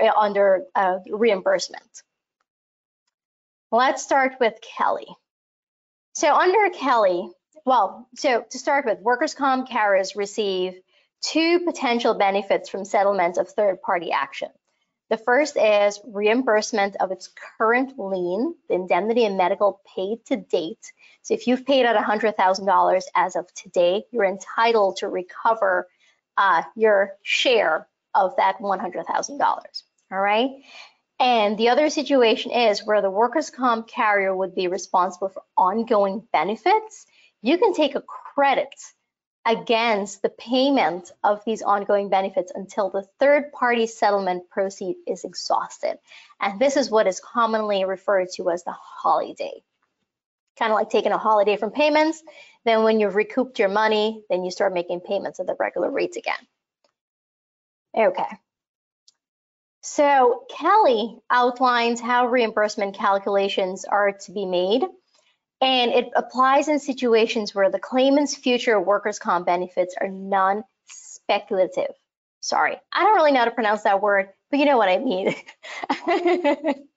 uh, 0.00 0.10
under 0.16 0.64
uh, 0.74 0.98
reimbursement. 1.10 2.02
Let's 3.70 4.02
start 4.02 4.34
with 4.40 4.54
Kelly. 4.76 5.08
So 6.14 6.32
under 6.32 6.70
Kelly, 6.70 7.28
well, 7.66 8.08
so 8.14 8.44
to 8.50 8.58
start 8.58 8.84
with, 8.84 9.00
workers' 9.00 9.34
comp 9.34 9.68
carriers 9.68 10.14
receive 10.14 10.80
two 11.20 11.60
potential 11.60 12.14
benefits 12.14 12.68
from 12.68 12.84
settlement 12.84 13.36
of 13.36 13.48
third-party 13.48 14.12
action. 14.12 14.48
The 15.10 15.16
first 15.18 15.56
is 15.56 16.00
reimbursement 16.04 16.96
of 17.00 17.10
its 17.10 17.28
current 17.58 17.98
lien, 17.98 18.54
the 18.68 18.74
indemnity 18.74 19.24
and 19.24 19.36
medical 19.36 19.80
paid 19.94 20.24
to 20.26 20.36
date. 20.36 20.92
So 21.22 21.34
if 21.34 21.46
you've 21.46 21.66
paid 21.66 21.84
out 21.84 21.96
$100,000 21.96 23.02
as 23.14 23.36
of 23.36 23.52
today, 23.54 24.04
you're 24.12 24.24
entitled 24.24 24.98
to 24.98 25.08
recover 25.08 25.88
uh, 26.36 26.62
your 26.76 27.16
share 27.22 27.88
of 28.14 28.36
that 28.36 28.58
$100,000. 28.58 29.40
All 30.12 30.20
right. 30.20 30.50
And 31.20 31.56
the 31.56 31.68
other 31.68 31.90
situation 31.90 32.50
is 32.50 32.84
where 32.84 33.00
the 33.00 33.10
workers' 33.10 33.50
comp 33.50 33.86
carrier 33.88 34.34
would 34.34 34.54
be 34.54 34.68
responsible 34.68 35.28
for 35.28 35.42
ongoing 35.56 36.26
benefits. 36.32 37.06
You 37.42 37.58
can 37.58 37.72
take 37.72 37.94
a 37.94 38.02
credit 38.02 38.74
against 39.46 40.22
the 40.22 40.30
payment 40.30 41.12
of 41.22 41.44
these 41.44 41.62
ongoing 41.62 42.08
benefits 42.08 42.50
until 42.54 42.90
the 42.90 43.06
third 43.20 43.52
party 43.52 43.86
settlement 43.86 44.48
proceed 44.48 44.96
is 45.06 45.24
exhausted. 45.24 45.98
And 46.40 46.58
this 46.58 46.76
is 46.76 46.90
what 46.90 47.06
is 47.06 47.20
commonly 47.20 47.84
referred 47.84 48.28
to 48.36 48.50
as 48.50 48.64
the 48.64 48.72
holiday. 48.72 49.62
Kind 50.58 50.72
of 50.72 50.76
like 50.76 50.88
taking 50.88 51.12
a 51.12 51.18
holiday 51.18 51.56
from 51.56 51.72
payments. 51.72 52.22
Then 52.64 52.84
when 52.84 53.00
you've 53.00 53.16
recouped 53.16 53.58
your 53.58 53.68
money, 53.68 54.22
then 54.30 54.44
you 54.44 54.50
start 54.50 54.72
making 54.72 55.00
payments 55.00 55.40
at 55.40 55.46
the 55.46 55.56
regular 55.58 55.90
rates 55.90 56.16
again. 56.16 56.34
Okay. 57.96 58.26
So 59.86 60.44
Kelly 60.48 61.18
outlines 61.30 62.00
how 62.00 62.28
reimbursement 62.28 62.96
calculations 62.96 63.84
are 63.84 64.12
to 64.12 64.32
be 64.32 64.46
made, 64.46 64.82
and 65.60 65.92
it 65.92 66.08
applies 66.16 66.68
in 66.68 66.78
situations 66.78 67.54
where 67.54 67.70
the 67.70 67.78
claimant's 67.78 68.34
future 68.34 68.80
workers' 68.80 69.18
comp 69.18 69.44
benefits 69.44 69.94
are 70.00 70.08
non-speculative. 70.08 71.90
Sorry, 72.40 72.78
I 72.94 73.04
don't 73.04 73.14
really 73.14 73.32
know 73.32 73.40
how 73.40 73.44
to 73.44 73.50
pronounce 73.50 73.82
that 73.82 74.00
word, 74.00 74.30
but 74.50 74.58
you 74.58 74.64
know 74.64 74.78
what 74.78 74.88
I 74.88 74.96
mean. 74.96 75.34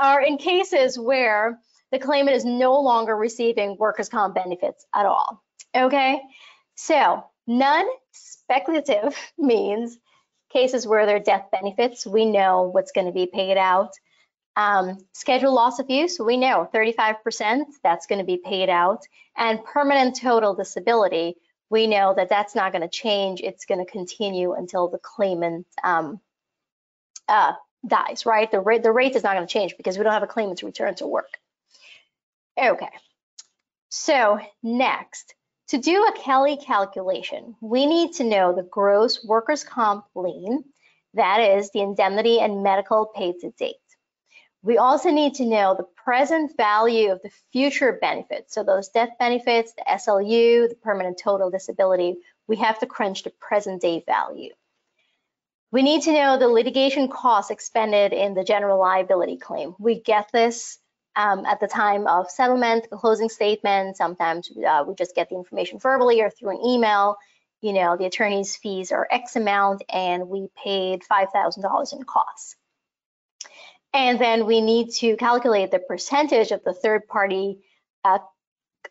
are 0.00 0.22
in 0.22 0.38
cases 0.38 0.96
where 0.96 1.58
the 1.90 1.98
claimant 1.98 2.36
is 2.36 2.44
no 2.44 2.80
longer 2.80 3.16
receiving 3.16 3.76
workers' 3.76 4.08
comp 4.08 4.36
benefits 4.36 4.86
at 4.94 5.06
all. 5.06 5.42
Okay, 5.74 6.20
so 6.76 7.24
non-speculative 7.48 9.16
means 9.38 9.98
cases 10.52 10.86
where 10.86 11.06
there 11.06 11.16
are 11.16 11.20
death 11.20 11.46
benefits, 11.50 12.06
we 12.06 12.24
know 12.24 12.62
what's 12.62 12.92
going 12.92 13.06
to 13.06 13.12
be 13.12 13.26
paid 13.26 13.56
out. 13.56 13.92
Um, 14.54 14.98
schedule 15.12 15.54
loss 15.54 15.78
of 15.78 15.88
use, 15.88 16.18
we 16.18 16.36
know 16.36 16.68
35%, 16.74 17.64
that's 17.82 18.06
going 18.06 18.18
to 18.18 18.24
be 18.24 18.36
paid 18.36 18.68
out. 18.68 19.06
And 19.36 19.64
permanent 19.64 20.20
total 20.20 20.54
disability, 20.54 21.36
we 21.70 21.86
know 21.86 22.12
that 22.14 22.28
that's 22.28 22.54
not 22.54 22.72
going 22.72 22.82
to 22.82 22.88
change. 22.88 23.40
It's 23.40 23.64
going 23.64 23.84
to 23.84 23.90
continue 23.90 24.52
until 24.52 24.88
the 24.88 24.98
claimant 24.98 25.66
um, 25.82 26.20
uh, 27.28 27.54
dies, 27.86 28.26
right? 28.26 28.50
The 28.50 28.60
rate, 28.60 28.82
the 28.82 28.92
rate 28.92 29.16
is 29.16 29.22
not 29.22 29.34
going 29.34 29.46
to 29.46 29.52
change 29.52 29.76
because 29.78 29.96
we 29.96 30.04
don't 30.04 30.12
have 30.12 30.22
a 30.22 30.26
claimant 30.26 30.62
return 30.62 30.94
to 30.96 31.06
work. 31.06 31.38
Okay, 32.58 32.90
so 33.88 34.38
next, 34.62 35.34
to 35.68 35.78
do 35.78 36.04
a 36.04 36.18
Kelly 36.18 36.56
calculation, 36.56 37.54
we 37.60 37.86
need 37.86 38.14
to 38.14 38.24
know 38.24 38.54
the 38.54 38.62
gross 38.62 39.24
workers' 39.24 39.64
comp 39.64 40.04
lien, 40.14 40.64
that 41.14 41.38
is 41.38 41.70
the 41.70 41.80
indemnity 41.80 42.40
and 42.40 42.62
medical 42.62 43.06
paid 43.06 43.40
to 43.40 43.50
date. 43.50 43.76
We 44.62 44.78
also 44.78 45.10
need 45.10 45.34
to 45.34 45.44
know 45.44 45.74
the 45.74 45.86
present 46.04 46.56
value 46.56 47.10
of 47.10 47.20
the 47.22 47.30
future 47.52 47.98
benefits. 48.00 48.54
So 48.54 48.62
those 48.62 48.88
death 48.88 49.10
benefits, 49.18 49.72
the 49.74 49.84
SLU, 49.88 50.68
the 50.68 50.76
permanent 50.76 51.18
total 51.18 51.50
disability, 51.50 52.16
we 52.46 52.56
have 52.56 52.78
to 52.78 52.86
crunch 52.86 53.24
the 53.24 53.30
present 53.30 53.82
day 53.82 54.04
value. 54.06 54.52
We 55.72 55.82
need 55.82 56.02
to 56.02 56.12
know 56.12 56.38
the 56.38 56.48
litigation 56.48 57.08
costs 57.08 57.50
expended 57.50 58.12
in 58.12 58.34
the 58.34 58.44
general 58.44 58.78
liability 58.78 59.38
claim. 59.38 59.74
We 59.78 60.00
get 60.00 60.28
this 60.32 60.78
um, 61.16 61.44
at 61.44 61.60
the 61.60 61.68
time 61.68 62.06
of 62.06 62.30
settlement, 62.30 62.88
the 62.90 62.96
closing 62.96 63.28
statement. 63.28 63.96
Sometimes 63.96 64.50
uh, 64.66 64.84
we 64.86 64.94
just 64.94 65.14
get 65.14 65.28
the 65.28 65.36
information 65.36 65.78
verbally 65.78 66.22
or 66.22 66.30
through 66.30 66.50
an 66.50 66.66
email. 66.66 67.16
You 67.60 67.72
know, 67.72 67.96
the 67.96 68.06
attorney's 68.06 68.56
fees 68.56 68.92
are 68.92 69.06
X 69.10 69.36
amount 69.36 69.82
and 69.88 70.28
we 70.28 70.48
paid 70.62 71.02
$5,000 71.10 71.92
in 71.92 72.02
costs. 72.02 72.56
And 73.94 74.18
then 74.18 74.46
we 74.46 74.60
need 74.60 74.90
to 74.94 75.16
calculate 75.16 75.70
the 75.70 75.78
percentage 75.78 76.50
of 76.50 76.64
the 76.64 76.72
third 76.72 77.06
party 77.06 77.58
uh, 78.04 78.18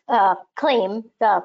uh, 0.08 0.36
claim, 0.54 1.04
the, 1.18 1.42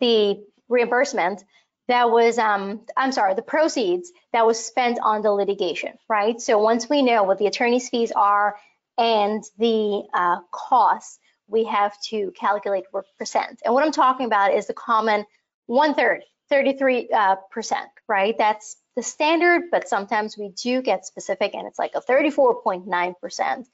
the 0.00 0.44
reimbursement 0.68 1.42
that 1.88 2.10
was, 2.10 2.38
um, 2.38 2.82
I'm 2.96 3.12
sorry, 3.12 3.34
the 3.34 3.42
proceeds 3.42 4.12
that 4.32 4.46
was 4.46 4.62
spent 4.64 4.98
on 5.02 5.22
the 5.22 5.32
litigation, 5.32 5.94
right? 6.08 6.40
So 6.40 6.58
once 6.58 6.88
we 6.88 7.02
know 7.02 7.24
what 7.24 7.38
the 7.38 7.46
attorney's 7.46 7.88
fees 7.88 8.12
are 8.12 8.56
and 8.98 9.44
the 9.58 10.02
uh, 10.12 10.40
costs, 10.50 11.18
we 11.46 11.64
have 11.64 11.98
to 12.02 12.32
calculate 12.38 12.84
what 12.90 13.04
percent. 13.18 13.62
And 13.64 13.72
what 13.72 13.84
I'm 13.84 13.92
talking 13.92 14.26
about 14.26 14.52
is 14.52 14.66
the 14.66 14.74
common 14.74 15.24
one 15.66 15.94
third, 15.94 16.24
33 16.50 17.08
uh, 17.10 17.36
percent, 17.50 17.88
right? 18.08 18.36
That's 18.36 18.76
the 18.96 19.02
standard, 19.02 19.70
but 19.70 19.88
sometimes 19.88 20.36
we 20.36 20.50
do 20.50 20.82
get 20.82 21.06
specific 21.06 21.54
and 21.54 21.66
it's 21.66 21.78
like 21.78 21.92
a 21.94 22.00
34.9 22.00 23.14
percent. 23.20 23.68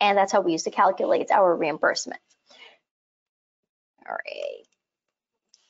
And 0.00 0.16
that's 0.16 0.30
how 0.30 0.42
we 0.42 0.52
use 0.52 0.62
to 0.62 0.70
calculate 0.70 1.32
our 1.32 1.54
reimbursement. 1.56 2.20
All 4.08 4.14
right. 4.14 4.64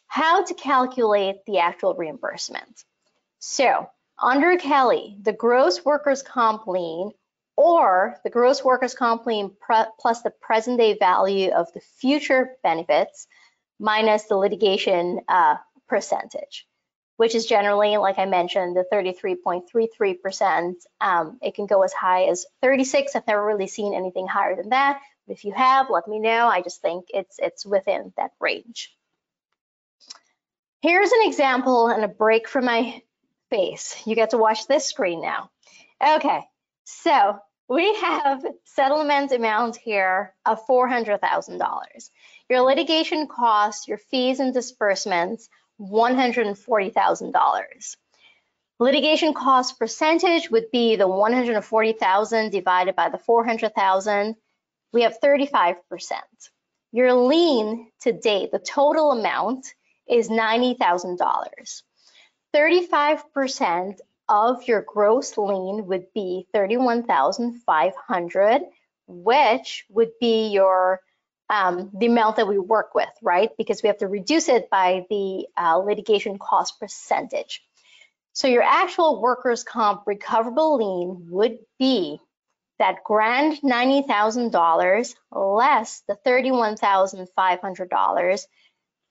How 0.06 0.44
to 0.44 0.54
calculate 0.54 1.36
the 1.46 1.58
actual 1.58 1.94
reimbursement. 1.94 2.84
So 3.38 3.88
under 4.20 4.56
Kelly, 4.58 5.16
the 5.22 5.32
gross 5.32 5.84
workers' 5.84 6.22
comp 6.22 6.66
lien 6.66 7.12
or 7.58 8.20
the 8.22 8.30
gross 8.30 8.62
workers' 8.62 8.94
comp 8.94 9.26
lien 9.26 9.50
plus 9.98 10.22
the 10.22 10.30
present 10.30 10.78
day 10.78 10.96
value 10.96 11.50
of 11.50 11.66
the 11.72 11.80
future 11.98 12.52
benefits 12.62 13.26
minus 13.80 14.26
the 14.26 14.36
litigation 14.36 15.18
uh, 15.28 15.56
percentage, 15.88 16.68
which 17.16 17.34
is 17.34 17.46
generally, 17.46 17.96
like 17.96 18.16
I 18.16 18.26
mentioned, 18.26 18.76
the 18.76 18.84
33.33%. 18.92 20.74
Um, 21.00 21.38
it 21.42 21.56
can 21.56 21.66
go 21.66 21.82
as 21.82 21.92
high 21.92 22.26
as 22.26 22.46
36. 22.62 23.16
I've 23.16 23.26
never 23.26 23.44
really 23.44 23.66
seen 23.66 23.92
anything 23.92 24.28
higher 24.28 24.54
than 24.54 24.68
that, 24.68 25.00
But 25.26 25.32
If 25.32 25.44
you 25.44 25.52
have, 25.52 25.90
let 25.90 26.06
me 26.06 26.20
know. 26.20 26.46
I 26.46 26.62
just 26.62 26.80
think 26.80 27.06
it's 27.08 27.40
it's 27.40 27.66
within 27.66 28.12
that 28.16 28.30
range. 28.40 28.94
Here's 30.80 31.10
an 31.10 31.22
example 31.24 31.88
and 31.88 32.04
a 32.04 32.08
break 32.08 32.48
from 32.48 32.66
my 32.66 33.02
face. 33.50 34.00
You 34.06 34.14
get 34.14 34.30
to 34.30 34.38
watch 34.38 34.68
this 34.68 34.86
screen 34.86 35.20
now. 35.20 35.50
Okay, 36.00 36.42
so 36.84 37.40
we 37.68 37.94
have 37.96 38.46
settlement 38.64 39.32
amount 39.32 39.76
here 39.76 40.34
of 40.46 40.66
$400,000. 40.66 42.10
Your 42.48 42.62
litigation 42.62 43.26
costs, 43.26 43.86
your 43.86 43.98
fees 43.98 44.40
and 44.40 44.54
disbursements, 44.54 45.50
$140,000. 45.80 47.96
Litigation 48.80 49.34
cost 49.34 49.76
percentage 49.78 50.50
would 50.50 50.70
be 50.70 50.96
the 50.96 51.08
140,000 51.08 52.50
divided 52.50 52.96
by 52.96 53.10
the 53.10 53.18
400,000. 53.18 54.34
We 54.92 55.02
have 55.02 55.20
35%. 55.20 55.76
Your 56.92 57.12
lien 57.12 57.90
to 58.00 58.12
date, 58.12 58.50
the 58.50 58.58
total 58.58 59.12
amount 59.12 59.74
is 60.08 60.30
$90,000. 60.30 61.82
35% 62.54 63.98
of 64.28 64.68
your 64.68 64.82
gross 64.82 65.38
lien 65.38 65.86
would 65.86 66.12
be 66.14 66.46
31,500, 66.52 68.62
which 69.06 69.86
would 69.88 70.10
be 70.20 70.48
your 70.48 71.00
um, 71.50 71.90
the 71.94 72.04
amount 72.06 72.36
that 72.36 72.46
we 72.46 72.58
work 72.58 72.94
with, 72.94 73.08
right? 73.22 73.48
Because 73.56 73.82
we 73.82 73.86
have 73.86 73.96
to 73.98 74.06
reduce 74.06 74.50
it 74.50 74.68
by 74.68 75.06
the 75.08 75.46
uh, 75.56 75.78
litigation 75.78 76.38
cost 76.38 76.78
percentage. 76.78 77.62
So 78.34 78.48
your 78.48 78.62
actual 78.62 79.22
workers' 79.22 79.64
comp 79.64 80.02
recoverable 80.06 80.76
lien 80.76 81.28
would 81.30 81.60
be 81.78 82.20
that 82.78 83.02
grand 83.02 83.62
$90,000 83.62 85.14
less 85.32 86.02
the 86.06 86.18
$31,500 86.26 88.46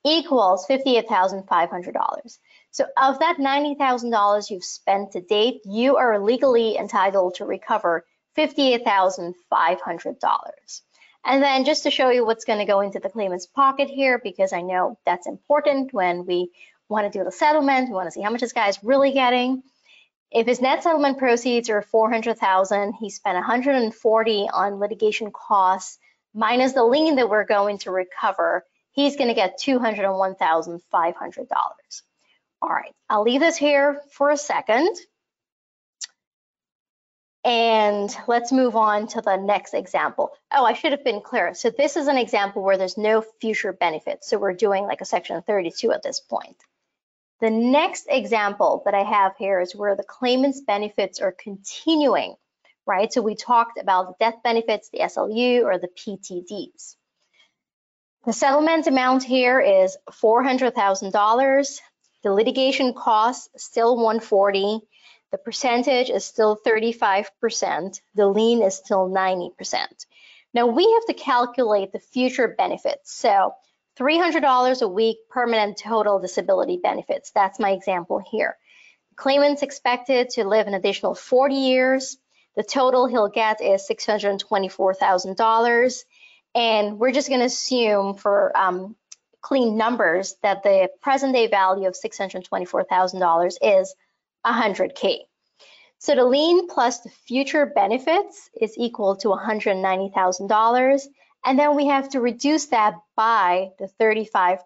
equals 0.06 0.68
$58,500. 0.68 2.38
So 2.78 2.86
of 2.96 3.20
that 3.20 3.40
$90,000 3.40 4.50
you've 4.52 4.64
spent 4.64 5.14
to 5.14 5.20
date, 5.20 5.62
you 5.66 5.98
are 5.98 6.20
legally 6.20 6.78
entitled 6.78 7.34
to 7.36 7.46
recover 7.46 8.06
$58,500. 8.38 10.82
And 11.26 11.42
then 11.42 11.66
just 11.66 11.82
to 11.84 11.90
show 11.90 12.12
you 12.12 12.24
what's 12.24 12.46
going 12.46 12.60
to 12.60 12.66
go 12.66 12.82
into 12.82 13.00
the 13.00 13.10
claimant's 13.10 13.48
pocket 13.48 13.90
here, 13.90 14.22
because 14.24 14.54
I 14.54 14.62
know 14.62 15.00
that's 15.08 15.26
important 15.26 15.92
when 15.92 16.28
we 16.28 16.52
want 16.88 17.12
to 17.12 17.18
do 17.18 17.24
the 17.26 17.32
settlement, 17.32 17.90
we 17.90 17.96
want 17.96 18.06
to 18.06 18.12
see 18.12 18.22
how 18.22 18.30
much 18.30 18.42
this 18.42 18.54
guy's 18.54 18.84
really 18.84 19.12
getting. 19.12 19.64
If 20.30 20.46
his 20.46 20.62
net 20.62 20.84
settlement 20.84 21.18
proceeds 21.18 21.72
are 21.72 21.82
400,000, 21.82 22.94
he 22.94 23.10
spent 23.10 23.38
140 23.38 24.50
on 24.54 24.80
litigation 24.80 25.32
costs 25.32 25.98
minus 26.36 26.74
the 26.74 26.84
lien 26.84 27.16
that 27.16 27.28
we're 27.28 27.44
going 27.44 27.80
to 27.80 27.90
recover 27.90 28.64
he's 28.92 29.16
going 29.16 29.30
to 29.30 29.34
get 29.34 29.60
$201,500. 29.60 32.02
All 32.62 32.70
right, 32.70 32.94
I'll 33.10 33.24
leave 33.24 33.42
this 33.42 33.58
here 33.58 34.02
for 34.12 34.32
a 34.32 34.38
second. 34.38 34.96
And 37.44 38.14
let's 38.28 38.52
move 38.52 38.76
on 38.76 39.08
to 39.08 39.22
the 39.22 39.38
next 39.38 39.74
example. 39.74 40.32
Oh, 40.52 40.66
I 40.66 40.74
should 40.74 40.92
have 40.92 41.06
been 41.06 41.22
clear. 41.22 41.54
So 41.54 41.70
this 41.70 41.96
is 41.96 42.08
an 42.08 42.18
example 42.18 42.62
where 42.62 42.78
there's 42.78 42.98
no 42.98 43.24
future 43.40 43.72
benefits. 43.72 44.30
So 44.30 44.38
we're 44.38 44.54
doing 44.54 44.84
like 44.84 45.00
a 45.00 45.06
section 45.06 45.42
32 45.42 45.94
at 45.94 46.04
this 46.04 46.20
point. 46.20 46.58
The 47.40 47.50
next 47.50 48.08
example 48.10 48.82
that 48.84 48.96
I 48.96 49.04
have 49.04 49.38
here 49.38 49.62
is 49.62 49.76
where 49.76 49.96
the 49.96 50.04
claimant's 50.04 50.60
benefits 50.60 51.22
are 51.22 51.32
continuing, 51.32 52.36
right? 52.86 53.14
So 53.14 53.22
we 53.22 53.36
talked 53.36 53.80
about 53.80 54.08
the 54.08 54.26
death 54.26 54.42
benefits, 54.44 54.90
the 54.90 55.00
SLU, 55.00 55.64
or 55.64 55.78
the 55.78 55.88
PTDs. 55.88 56.96
The 58.26 58.34
settlement 58.34 58.88
amount 58.88 59.24
here 59.24 59.62
is 59.62 59.96
$400,000. 60.12 61.80
The 62.24 62.34
litigation 62.34 62.94
cost 62.94 63.50
still 63.60 63.96
140. 63.96 64.82
The 65.32 65.38
percentage 65.38 66.10
is 66.10 66.26
still 66.26 66.58
35%. 66.66 68.02
The 68.16 68.28
lien 68.28 68.64
is 68.64 68.76
still 68.76 69.10
90%. 69.10 70.06
Now 70.54 70.68
we 70.68 70.92
have 70.94 71.06
to 71.06 71.14
calculate 71.14 71.92
the 71.92 72.00
future 72.00 72.56
benefits. 72.58 73.14
So 73.14 73.54
$300 74.00 74.82
a 74.82 74.88
week 74.88 75.18
permanent 75.30 75.78
total 75.78 76.20
disability 76.20 76.80
benefits. 76.82 77.32
That's 77.32 77.60
my 77.60 77.72
example 77.72 78.24
here. 78.32 78.58
The 79.10 79.16
claimant's 79.16 79.64
expected 79.64 80.30
to 80.32 80.48
live 80.48 80.68
an 80.68 80.74
additional 80.74 81.16
40 81.16 81.56
years. 81.56 82.18
The 82.56 82.64
total 82.64 83.08
he'll 83.08 83.30
get 83.30 83.62
is 83.62 83.88
$624,000. 83.90 86.04
And 86.56 86.98
we're 86.98 87.12
just 87.12 87.28
going 87.28 87.42
to 87.42 87.46
assume 87.46 88.16
for 88.16 88.58
um, 88.58 88.96
clean 89.42 89.78
numbers 89.78 90.36
that 90.44 90.64
the 90.64 90.90
present 91.02 91.34
day 91.34 91.48
value 91.48 91.88
of 91.88 91.96
$624,000 91.96 93.54
is 93.62 93.96
100K. 94.46 95.20
So 96.00 96.16
the 96.16 96.26
lien 96.26 96.68
plus 96.68 97.00
the 97.00 97.10
future 97.10 97.66
benefits 97.66 98.50
is 98.60 98.78
equal 98.78 99.16
to 99.18 99.30
$190,000. 99.30 101.08
And 101.46 101.60
then 101.60 101.76
we 101.76 101.88
have 101.88 102.10
to 102.10 102.20
reduce 102.20 102.68
that 102.68 102.96
by 103.16 103.70
the 103.80 103.90
35%. 104.00 104.60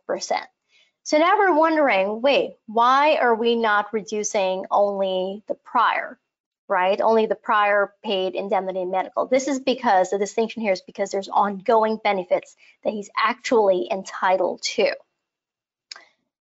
So 1.04 1.18
now 1.18 1.38
we're 1.38 1.58
wondering, 1.58 2.22
wait, 2.22 2.52
why 2.68 3.16
are 3.16 3.36
we 3.36 3.56
not 3.56 3.94
reducing 3.94 4.66
only 4.70 5.44
the 5.48 5.56
prior? 5.56 6.20
Right? 6.72 7.00
Only 7.02 7.28
the 7.28 7.36
prior 7.36 7.94
paid 8.04 8.34
indemnity 8.34 8.86
medical. 8.86 9.28
This 9.28 9.48
is 9.48 9.60
because 9.60 10.10
the 10.10 10.18
distinction 10.18 10.64
here 10.64 10.72
is 10.72 10.82
because 10.82 11.12
there's 11.12 11.30
ongoing 11.30 12.00
benefits 12.04 12.56
that 12.84 12.94
he's 12.94 13.12
actually 13.16 13.88
entitled 13.92 14.64
to. 14.76 14.96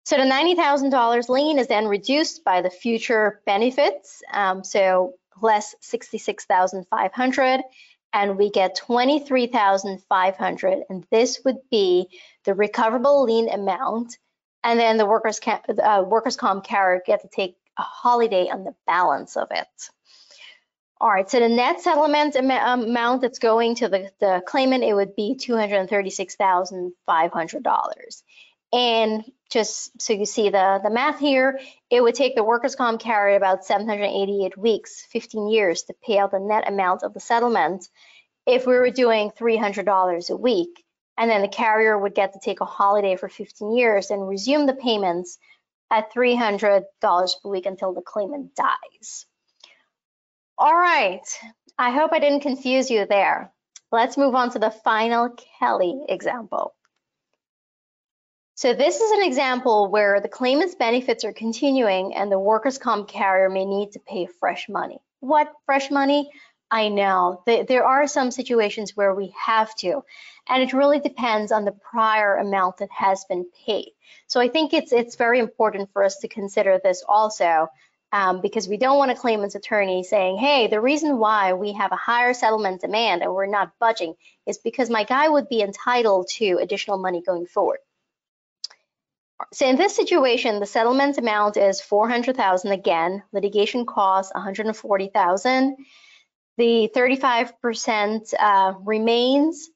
So 0.05 0.17
the 0.17 0.23
$90,000 0.23 1.29
lien 1.29 1.59
is 1.59 1.67
then 1.67 1.87
reduced 1.87 2.45
by 2.45 2.63
the 2.63 2.71
future 2.71 3.43
benefits. 3.45 4.23
Um, 4.33 4.65
so 4.65 5.17
less 5.43 5.75
66,500 5.81 7.61
and 8.13 8.39
we 8.39 8.51
get 8.51 8.77
23,500 8.77 10.85
and 10.89 11.05
this 11.11 11.41
would 11.45 11.59
be 11.71 12.07
the 12.45 12.55
recoverable 12.55 13.25
lien 13.25 13.49
amount 13.49 14.17
and 14.63 14.79
then 14.79 14.97
the 14.97 15.07
workers, 15.07 15.41
uh, 15.47 16.05
workers 16.07 16.37
comp 16.37 16.63
carrier 16.65 17.03
get 17.05 17.23
to 17.23 17.29
take 17.29 17.57
a 17.79 17.83
holiday 17.83 18.49
on 18.49 18.63
the 18.65 18.75
balance 18.87 19.37
of 19.37 19.49
it. 19.51 19.91
All 21.03 21.09
right, 21.09 21.31
so 21.31 21.41
the 21.41 21.49
net 21.49 21.81
settlement 21.81 22.37
um, 22.37 22.83
amount 22.83 23.23
that's 23.23 23.39
going 23.39 23.77
to 23.77 23.89
the, 23.89 24.11
the 24.21 24.43
claimant, 24.47 24.85
it 24.85 24.93
would 24.93 25.17
be 25.17 25.35
$236,500. 25.35 28.23
And 28.73 29.25
just 29.51 30.01
so 30.01 30.13
you 30.13 30.25
see 30.27 30.51
the, 30.51 30.79
the 30.83 30.91
math 30.91 31.19
here, 31.19 31.59
it 31.89 32.03
would 32.03 32.15
take 32.15 32.37
the 32.37 32.45
workers' 32.45 32.77
comp 32.77 33.01
carrier 33.01 33.37
about 33.37 33.65
788 33.65 34.59
weeks, 34.59 35.07
15 35.11 35.49
years 35.49 35.85
to 35.85 35.95
pay 36.07 36.19
out 36.19 36.33
the 36.33 36.39
net 36.39 36.69
amount 36.69 37.03
of 37.03 37.15
the 37.15 37.21
settlement 37.21 37.89
if 38.47 38.67
we 38.67 38.75
were 38.75 38.91
doing 38.91 39.31
$300 39.31 40.31
a 40.31 40.37
week. 40.37 40.85
And 41.17 41.31
then 41.31 41.41
the 41.41 41.49
carrier 41.49 41.99
would 41.99 42.15
get 42.15 42.35
to 42.35 42.41
take 42.45 42.61
a 42.61 42.67
holiday 42.67 43.17
for 43.17 43.31
15 43.31 43.75
years 43.75 44.11
and 44.11 44.29
resume 44.29 44.67
the 44.67 44.75
payments 44.75 45.39
at 45.91 46.13
$300 46.13 46.85
per 47.03 47.27
week 47.45 47.65
until 47.65 47.95
the 47.95 48.03
claimant 48.03 48.55
dies. 48.55 49.25
All 50.63 50.75
right, 50.75 51.27
I 51.79 51.91
hope 51.91 52.13
I 52.13 52.19
didn't 52.19 52.41
confuse 52.41 52.91
you 52.91 53.07
there. 53.09 53.51
Let's 53.91 54.19
move 54.19 54.35
on 54.35 54.51
to 54.51 54.59
the 54.59 54.71
final 54.71 55.31
Kelly 55.59 56.05
example. 56.07 56.75
So 58.57 58.75
this 58.75 59.01
is 59.01 59.11
an 59.13 59.23
example 59.23 59.91
where 59.91 60.21
the 60.21 60.29
claimant's 60.29 60.75
benefits 60.75 61.25
are 61.25 61.33
continuing 61.33 62.15
and 62.15 62.31
the 62.31 62.39
workers' 62.39 62.77
comp 62.77 63.09
carrier 63.09 63.49
may 63.49 63.65
need 63.65 63.93
to 63.93 64.01
pay 64.01 64.27
fresh 64.27 64.69
money. 64.69 64.99
What 65.21 65.51
fresh 65.65 65.91
money? 65.91 66.31
I 66.71 66.89
know 66.89 67.43
there 67.47 67.87
are 67.87 68.07
some 68.07 68.31
situations 68.31 68.95
where 68.95 69.15
we 69.15 69.33
have 69.43 69.75
to, 69.77 70.03
and 70.47 70.63
it 70.63 70.75
really 70.75 71.01
depends 71.01 71.53
on 71.53 71.65
the 71.65 71.73
prior 71.73 72.37
amount 72.37 72.77
that 72.77 72.91
has 72.91 73.25
been 73.25 73.47
paid. 73.65 73.93
So 74.27 74.41
I 74.41 74.49
think 74.49 74.75
it's 74.75 74.93
it's 74.93 75.17
very 75.17 75.39
important 75.39 75.91
for 75.95 76.05
us 76.05 76.19
to 76.19 76.29
consider 76.29 76.79
this 76.85 77.03
also 77.09 77.69
um, 78.13 78.41
because 78.41 78.69
we 78.69 78.77
don't 78.77 78.99
want 78.99 79.11
a 79.11 79.15
claimant's 79.15 79.55
attorney 79.55 80.03
saying, 80.03 80.39
hey, 80.39 80.67
the 80.67 80.81
reason 80.81 81.19
why 81.19 81.53
we 81.53 81.73
have 81.73 81.93
a 81.93 81.97
higher 81.97 82.35
settlement 82.35 82.81
demand 82.81 83.23
and 83.23 83.33
we're 83.33 83.47
not 83.47 83.73
budging 83.79 84.15
is 84.47 84.59
because 84.59 84.91
my 84.91 85.05
guy 85.05 85.29
would 85.29 85.49
be 85.49 85.63
entitled 85.63 86.29
to 86.37 86.59
additional 86.61 86.99
money 86.99 87.23
going 87.25 87.47
forward. 87.47 87.79
So 89.53 89.67
in 89.67 89.77
this 89.77 89.97
situation, 89.97 90.61
the 90.61 90.67
settlement 90.67 91.19
amount 91.19 91.57
is 91.57 91.81
400,000 91.81 92.73
again, 92.73 93.23
litigation 93.33 93.87
costs 93.87 94.35
140,000. 94.35 95.77
The 96.59 96.91
35% 96.95 98.35
uh, 98.39 98.75
remains. 98.81 99.71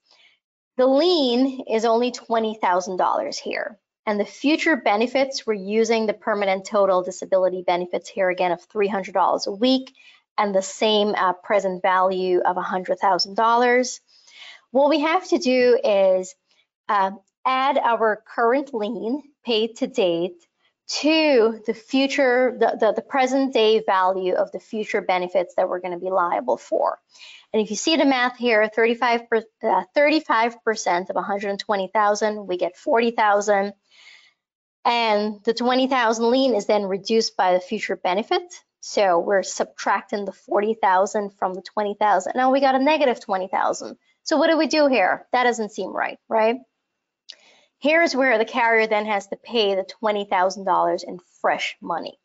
The 0.77 0.87
lien 0.87 1.65
is 1.71 1.85
only 1.85 2.11
$20,000 2.11 3.37
here. 3.37 3.79
And 4.07 4.21
the 4.21 4.25
future 4.25 4.77
benefits, 4.77 5.47
we're 5.47 5.55
using 5.55 6.07
the 6.07 6.13
permanent 6.13 6.67
total 6.67 7.03
disability 7.03 7.63
benefits 7.63 8.09
here 8.09 8.29
again 8.29 8.53
of 8.53 8.69
$300 8.69 9.47
a 9.47 9.53
week 9.53 9.95
and 10.37 10.55
the 10.55 10.63
same 10.63 11.15
uh, 11.15 11.33
present 11.33 11.81
value 11.81 12.41
of 12.41 12.57
$100,000. 12.57 14.01
what 14.73 14.91
we 14.91 15.01
have 15.01 15.27
to 15.29 15.39
do 15.39 15.79
is 15.83 16.35
uh, 16.89 17.13
add 17.47 17.79
our 17.79 18.23
current 18.27 18.75
lien 18.75 19.23
paid 19.45 19.77
to 19.77 19.87
date 19.87 20.45
to 20.87 21.63
the 21.67 21.73
future, 21.73 22.57
the, 22.59 22.77
the, 22.79 22.93
the, 22.93 23.03
present 23.03 23.55
day 23.55 23.83
value 23.87 24.35
of 24.35 24.53
the 24.53 24.61
future 24.61 25.01
benefits 25.01 25.55
that 25.55 25.67
we're 25.67 25.81
going 25.81 25.99
to 25.99 26.05
be 26.05 26.11
liable 26.11 26.59
for. 26.59 26.99
And 27.55 27.63
if 27.63 27.71
you 27.71 27.77
see 27.77 27.95
the 27.95 28.05
math 28.05 28.37
here, 28.37 28.69
35 28.69 29.21
uh, 29.63 29.85
35% 29.97 31.09
of 31.09 31.15
120,000, 31.15 32.47
we 32.49 32.57
get 32.57 32.77
40,000. 32.77 33.73
And 34.85 35.45
the 35.45 35.55
20,000 35.55 36.31
lien 36.33 36.57
is 36.57 36.67
then 36.67 36.83
reduced 36.83 37.37
by 37.37 37.55
the 37.55 37.61
future 37.61 37.95
benefit. 37.95 38.43
So 38.81 39.21
we're 39.21 39.45
subtracting 39.45 40.25
the 40.25 40.33
40,000 40.33 41.31
from 41.39 41.55
the 41.55 41.63
20,000. 41.63 42.33
Now 42.35 42.51
we 42.51 42.61
got 42.61 42.75
a 42.75 42.81
negative 42.81 43.21
20,000. 43.21 43.99
So 44.25 44.37
what 44.37 44.49
do 44.49 44.59
we 44.59 44.67
do 44.67 44.89
here? 44.89 45.25
That 45.31 45.45
doesn't 45.45 45.71
seem 45.71 45.95
right, 45.95 46.19
right? 46.29 46.57
Here's 47.79 48.17
where 48.17 48.37
the 48.37 48.45
carrier 48.45 48.89
then 48.89 49.07
has 49.07 49.29
to 49.29 49.37
pay 49.37 49.77
the 49.77 49.87
$20,000 50.03 51.05
in 51.05 51.21
fresh 51.41 51.77
money. 51.81 52.19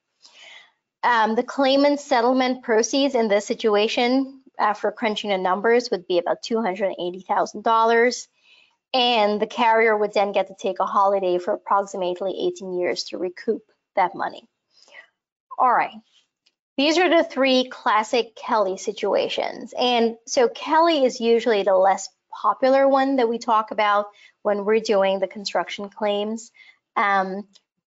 Um, 1.04 1.36
the 1.36 1.44
claimant 1.44 2.00
settlement 2.00 2.64
proceeds 2.64 3.16
in 3.16 3.30
this 3.30 3.46
situation, 3.46 4.39
after 4.60 4.92
crunching 4.92 5.30
the 5.30 5.38
numbers, 5.38 5.90
would 5.92 6.08
be 6.08 6.18
about 6.18 6.44
$280,000. 6.44 8.28
And 8.94 9.40
the 9.40 9.48
carrier 9.48 9.96
would 9.96 10.14
then 10.14 10.32
get 10.32 10.48
to 10.48 10.56
take 10.60 10.80
a 10.80 10.86
holiday 10.86 11.38
for 11.38 11.54
approximately 11.54 12.48
18 12.48 12.74
years 12.74 13.04
to 13.06 13.18
recoup 13.18 13.64
that 13.96 14.16
money. 14.16 14.48
All 15.58 15.72
right, 15.72 15.94
these 16.78 16.98
are 16.98 17.10
the 17.10 17.24
three 17.24 17.68
classic 17.70 18.36
Kelly 18.36 18.78
situations. 18.78 19.74
And 19.78 20.16
so 20.26 20.48
Kelly 20.48 21.04
is 21.04 21.20
usually 21.20 21.64
the 21.64 21.76
less 21.76 22.08
popular 22.42 22.88
one 22.88 23.18
that 23.18 23.28
we 23.28 23.38
talk 23.38 23.72
about 23.72 24.06
when 24.44 24.64
we're 24.64 24.80
doing 24.80 25.20
the 25.20 25.28
construction 25.28 25.90
claims. 25.90 26.52
Um, 26.96 27.48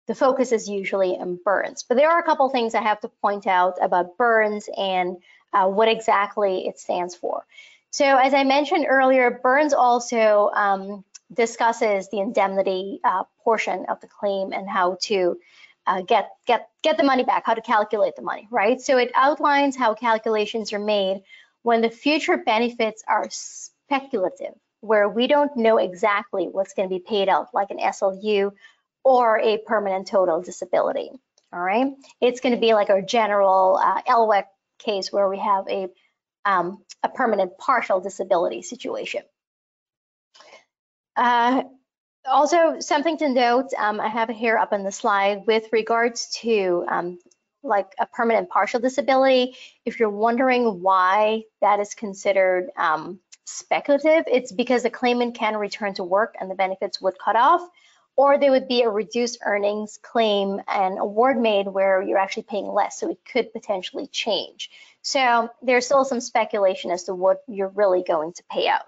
the 0.08 0.14
focus 0.16 0.50
is 0.50 0.68
usually 0.68 1.16
on 1.16 1.38
burns, 1.44 1.84
but 1.88 1.96
there 1.96 2.10
are 2.10 2.18
a 2.18 2.24
couple 2.24 2.48
things 2.48 2.74
I 2.74 2.82
have 2.82 3.00
to 3.02 3.08
point 3.22 3.46
out 3.46 3.74
about 3.80 4.16
burns 4.16 4.68
and 4.76 5.18
uh, 5.52 5.68
what 5.68 5.88
exactly 5.88 6.66
it 6.66 6.78
stands 6.78 7.14
for. 7.14 7.44
So 7.90 8.04
as 8.04 8.34
I 8.34 8.44
mentioned 8.44 8.86
earlier, 8.88 9.40
burns 9.42 9.72
also 9.72 10.50
um, 10.54 11.04
discusses 11.32 12.08
the 12.08 12.20
indemnity 12.20 13.00
uh, 13.02 13.24
portion 13.42 13.86
of 13.88 14.00
the 14.00 14.06
claim 14.06 14.52
and 14.52 14.68
how 14.68 14.96
to 15.02 15.38
uh, 15.86 16.02
get 16.02 16.30
get 16.46 16.68
get 16.82 16.96
the 16.96 17.02
money 17.02 17.24
back, 17.24 17.44
how 17.44 17.54
to 17.54 17.60
calculate 17.60 18.14
the 18.16 18.22
money, 18.22 18.46
right? 18.50 18.80
So 18.80 18.96
it 18.98 19.10
outlines 19.14 19.76
how 19.76 19.94
calculations 19.94 20.72
are 20.72 20.78
made 20.78 21.22
when 21.62 21.80
the 21.80 21.90
future 21.90 22.36
benefits 22.36 23.02
are 23.08 23.26
speculative, 23.30 24.54
where 24.80 25.08
we 25.08 25.26
don't 25.26 25.56
know 25.56 25.78
exactly 25.78 26.46
what's 26.46 26.74
going 26.74 26.88
to 26.88 26.94
be 26.94 27.00
paid 27.00 27.28
out, 27.28 27.48
like 27.52 27.70
an 27.70 27.78
SLU 27.78 28.52
or 29.02 29.38
a 29.38 29.58
permanent 29.58 30.06
total 30.06 30.42
disability. 30.42 31.10
All 31.52 31.60
right, 31.60 31.92
it's 32.20 32.40
going 32.40 32.54
to 32.54 32.60
be 32.60 32.74
like 32.74 32.90
our 32.90 33.02
general 33.02 33.76
uh, 33.82 34.02
case 34.80 35.12
where 35.12 35.28
we 35.28 35.38
have 35.38 35.68
a 35.68 35.88
um, 36.44 36.82
a 37.02 37.08
permanent 37.08 37.56
partial 37.58 38.00
disability 38.00 38.62
situation. 38.62 39.22
Uh, 41.16 41.64
also, 42.24 42.80
something 42.80 43.18
to 43.18 43.28
note, 43.28 43.68
um, 43.78 44.00
I 44.00 44.08
have 44.08 44.30
it 44.30 44.36
here 44.36 44.56
up 44.56 44.72
on 44.72 44.82
the 44.82 44.92
slide 44.92 45.42
with 45.46 45.64
regards 45.72 46.30
to 46.42 46.84
um, 46.88 47.18
like 47.62 47.92
a 47.98 48.06
permanent 48.06 48.48
partial 48.48 48.80
disability. 48.80 49.56
If 49.84 49.98
you're 49.98 50.10
wondering 50.10 50.82
why 50.82 51.44
that 51.60 51.80
is 51.80 51.94
considered 51.94 52.68
um, 52.76 53.20
speculative, 53.44 54.24
it's 54.26 54.52
because 54.52 54.82
the 54.82 54.90
claimant 54.90 55.34
can 55.34 55.56
return 55.56 55.94
to 55.94 56.04
work 56.04 56.34
and 56.40 56.50
the 56.50 56.54
benefits 56.54 57.00
would 57.00 57.18
cut 57.18 57.36
off, 57.36 57.66
or 58.20 58.36
there 58.36 58.50
would 58.50 58.68
be 58.68 58.82
a 58.82 58.90
reduced 58.90 59.38
earnings 59.46 59.98
claim 60.02 60.60
and 60.68 60.98
award 60.98 61.40
made 61.40 61.66
where 61.66 62.02
you're 62.02 62.18
actually 62.18 62.42
paying 62.42 62.66
less, 62.66 63.00
so 63.00 63.10
it 63.10 63.18
could 63.24 63.50
potentially 63.50 64.06
change. 64.08 64.70
So 65.00 65.48
there's 65.62 65.86
still 65.86 66.04
some 66.04 66.20
speculation 66.20 66.90
as 66.90 67.04
to 67.04 67.14
what 67.14 67.38
you're 67.48 67.72
really 67.74 68.02
going 68.06 68.34
to 68.34 68.42
pay 68.50 68.68
out. 68.68 68.82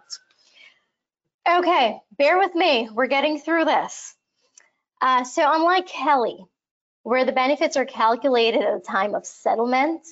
Okay, 1.49 1.99
bear 2.18 2.37
with 2.37 2.55
me. 2.55 2.90
We're 2.92 3.07
getting 3.07 3.38
through 3.38 3.64
this. 3.64 4.14
Uh, 5.01 5.25
so 5.25 5.51
unlike 5.51 5.87
Kelly, 5.87 6.45
where 7.03 7.25
the 7.25 7.33
benefits 7.33 7.79
are 7.79 7.87
calculated 7.87 8.61
at 8.61 8.77
a 8.77 8.81
time 8.81 9.14
of 9.14 9.25
settlement, 9.25 10.03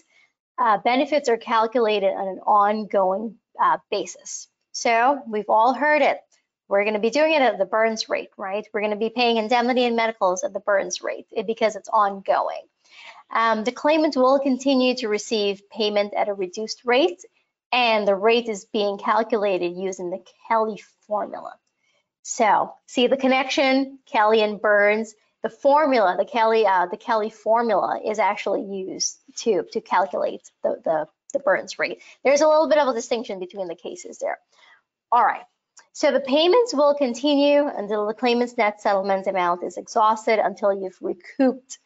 uh, 0.56 0.78
benefits 0.78 1.28
are 1.28 1.36
calculated 1.36 2.14
on 2.14 2.26
an 2.26 2.38
ongoing 2.38 3.36
uh, 3.62 3.76
basis. 3.90 4.48
So 4.72 5.20
we've 5.28 5.50
all 5.50 5.74
heard 5.74 6.00
it. 6.00 6.20
We're 6.70 6.84
going 6.84 6.94
to 6.94 7.00
be 7.00 7.10
doing 7.10 7.32
it 7.32 7.42
at 7.42 7.58
the 7.58 7.64
Burns 7.64 8.08
rate, 8.08 8.30
right? 8.36 8.64
We're 8.72 8.80
going 8.80 8.92
to 8.92 8.96
be 8.96 9.10
paying 9.10 9.38
indemnity 9.38 9.84
and 9.84 9.96
medicals 9.96 10.44
at 10.44 10.52
the 10.52 10.60
Burns 10.60 11.02
rate 11.02 11.26
because 11.44 11.74
it's 11.74 11.88
ongoing. 11.88 12.62
Um, 13.32 13.64
the 13.64 13.72
claimant 13.72 14.16
will 14.16 14.38
continue 14.38 14.94
to 14.98 15.08
receive 15.08 15.68
payment 15.68 16.14
at 16.14 16.28
a 16.28 16.32
reduced 16.32 16.82
rate 16.84 17.24
and 17.72 18.06
the 18.06 18.14
rate 18.14 18.48
is 18.48 18.66
being 18.66 18.98
calculated 18.98 19.76
using 19.76 20.10
the 20.10 20.24
Kelly 20.46 20.80
formula. 21.08 21.54
So 22.22 22.72
see 22.86 23.08
the 23.08 23.16
connection, 23.16 23.98
Kelly 24.06 24.40
and 24.40 24.60
Burns, 24.60 25.14
the 25.42 25.50
formula, 25.50 26.16
the 26.16 26.24
Kelly, 26.24 26.66
uh, 26.66 26.86
the 26.86 26.96
Kelly 26.96 27.30
formula 27.30 28.00
is 28.04 28.20
actually 28.20 28.62
used 28.62 29.18
to, 29.38 29.64
to 29.72 29.80
calculate 29.80 30.48
the, 30.62 30.80
the, 30.84 31.06
the 31.32 31.40
Burns 31.40 31.80
rate. 31.80 32.00
There's 32.22 32.42
a 32.42 32.48
little 32.48 32.68
bit 32.68 32.78
of 32.78 32.86
a 32.86 32.94
distinction 32.94 33.40
between 33.40 33.66
the 33.66 33.74
cases 33.74 34.18
there. 34.18 34.38
All 35.10 35.24
right, 35.24 35.42
so 35.92 36.12
the 36.12 36.20
payments 36.20 36.72
will 36.72 36.94
continue 36.94 37.66
until 37.66 38.06
the 38.06 38.14
claimant's 38.14 38.56
net 38.56 38.80
settlement 38.80 39.26
amount 39.26 39.64
is 39.64 39.76
exhausted 39.76 40.38
until 40.38 40.72
you've 40.72 40.98
recouped 41.00 41.78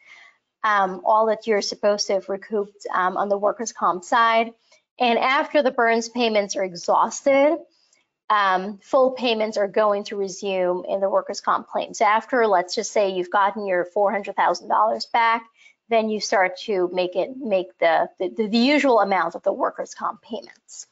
um, 0.62 1.02
all 1.04 1.26
that 1.26 1.46
you're 1.46 1.62
supposed 1.62 2.06
to 2.06 2.14
have 2.14 2.28
recouped 2.28 2.86
um, 2.92 3.16
on 3.16 3.28
the 3.28 3.38
workers' 3.38 3.72
comp 3.72 4.04
side. 4.04 4.52
And 4.98 5.18
after 5.18 5.62
the 5.62 5.70
Burns 5.70 6.08
payments 6.08 6.56
are 6.56 6.64
exhausted, 6.64 7.58
um, 8.30 8.78
full 8.82 9.12
payments 9.12 9.56
are 9.58 9.68
going 9.68 10.04
to 10.04 10.16
resume 10.16 10.84
in 10.88 11.00
the 11.00 11.10
workers' 11.10 11.40
comp 11.40 11.68
claims. 11.68 12.00
After, 12.00 12.46
let's 12.46 12.74
just 12.74 12.92
say 12.92 13.10
you've 13.10 13.30
gotten 13.30 13.66
your 13.66 13.86
$400,000 13.94 15.12
back, 15.12 15.44
then 15.90 16.08
you 16.08 16.20
start 16.20 16.58
to 16.60 16.88
make 16.92 17.14
it 17.14 17.36
make 17.36 17.76
the, 17.78 18.08
the, 18.18 18.46
the 18.46 18.58
usual 18.58 19.00
amount 19.00 19.34
of 19.34 19.42
the 19.42 19.52
workers' 19.52 19.94
comp 19.94 20.22
payments. 20.22 20.86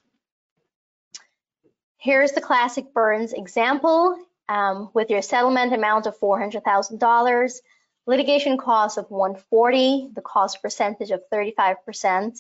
Here's 2.03 2.33
the 2.33 2.41
classic 2.41 2.93
Burns 2.93 3.33
example 3.33 4.19
um, 4.49 4.91
with 4.93 5.09
your 5.09 5.23
settlement 5.23 5.73
amount 5.73 6.07
of 6.07 6.19
$400,000, 6.19 7.61
litigation 8.09 8.59
cost 8.59 8.99
of 8.99 9.09
140, 9.09 10.09
the 10.13 10.21
cost 10.21 10.61
percentage 10.61 11.13
of 11.13 11.23
35%, 11.33 12.37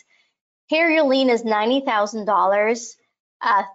here 0.67 0.91
your 0.91 1.05
lien 1.05 1.31
is 1.31 1.45
$90,000. 1.45 2.97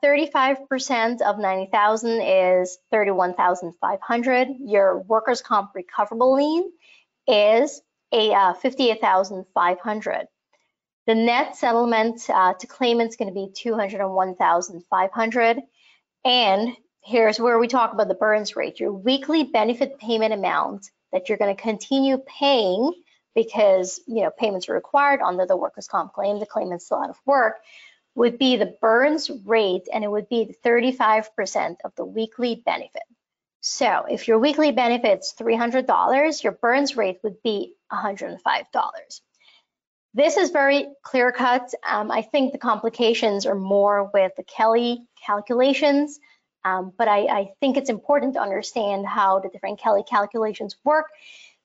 35% 0.04 1.22
uh, 1.22 1.24
of 1.24 1.40
90,000 1.40 2.22
is 2.22 2.78
31,500. 2.92 4.48
Your 4.60 5.00
workers' 5.00 5.42
comp 5.42 5.72
recoverable 5.74 6.36
lien 6.36 6.70
is 7.30 7.82
a 8.12 8.34
uh, 8.34 8.54
58,500. 8.56 10.28
The 11.06 11.16
net 11.16 11.56
settlement 11.56 12.30
uh, 12.30 12.56
to 12.56 12.68
claimant 12.68 13.12
is 13.12 13.16
going 13.16 13.30
to 13.30 13.34
be 13.34 13.54
201,500. 13.56 15.62
And 16.28 16.76
here's 17.06 17.40
where 17.40 17.58
we 17.58 17.70
talk 17.70 17.94
about 17.94 18.10
the 18.10 18.14
Burns 18.14 18.58
rate. 18.58 18.82
Your 18.82 18.92
weekly 18.92 19.46
benefit 19.46 19.98
payment 19.98 20.34
amount 20.34 20.92
that 21.14 21.30
you're 21.30 21.38
going 21.38 21.56
to 21.56 21.62
continue 21.62 22.18
paying 22.18 22.92
because 23.34 24.02
you 24.08 24.24
know 24.24 24.32
payments 24.38 24.68
are 24.68 24.74
required 24.74 25.22
under 25.22 25.46
the 25.46 25.56
workers' 25.56 25.88
comp 25.88 26.12
claim, 26.12 26.42
the 26.42 26.46
claimant's 26.46 26.86
still 26.86 26.98
out 26.98 27.10
of 27.10 27.20
work, 27.26 27.56
would 28.16 28.38
be 28.38 28.58
the 28.58 28.76
Burns 28.82 29.32
rate, 29.46 29.88
and 29.94 30.04
it 30.04 30.12
would 30.12 30.28
be 30.28 30.54
35% 30.66 31.78
of 31.86 31.96
the 31.96 32.04
weekly 32.04 32.56
benefit. 32.56 33.04
So 33.62 34.06
if 34.10 34.28
your 34.28 34.40
weekly 34.40 34.74
benefit's 34.74 35.34
$300, 35.34 36.44
your 36.44 36.52
Burns 36.52 36.98
rate 36.98 37.20
would 37.24 37.42
be 37.42 37.76
$105. 37.90 39.22
This 40.18 40.36
is 40.36 40.50
very 40.50 40.88
clear 41.04 41.32
cut. 41.32 41.72
Um, 41.88 42.10
I 42.10 42.24
think 42.24 42.52
the 42.52 42.58
complications 42.58 43.46
are 43.46 43.54
more 43.54 44.10
with 44.12 44.32
the 44.36 44.42
Kelly 44.42 45.06
calculations, 45.24 46.20
um, 46.66 46.92
but 46.98 47.08
I, 47.08 47.20
I 47.28 47.50
think 47.60 47.78
it's 47.78 47.92
important 47.92 48.34
to 48.34 48.42
understand 48.42 49.06
how 49.06 49.42
the 49.42 49.50
different 49.50 49.80
Kelly 49.80 50.02
calculations 50.10 50.76
work 50.84 51.06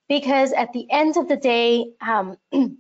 because 0.07 0.53
at 0.53 0.75
the 0.75 0.87
end 0.91 1.17
of 1.17 1.29
the 1.29 1.37
day, 1.39 1.93
um, 2.07 2.37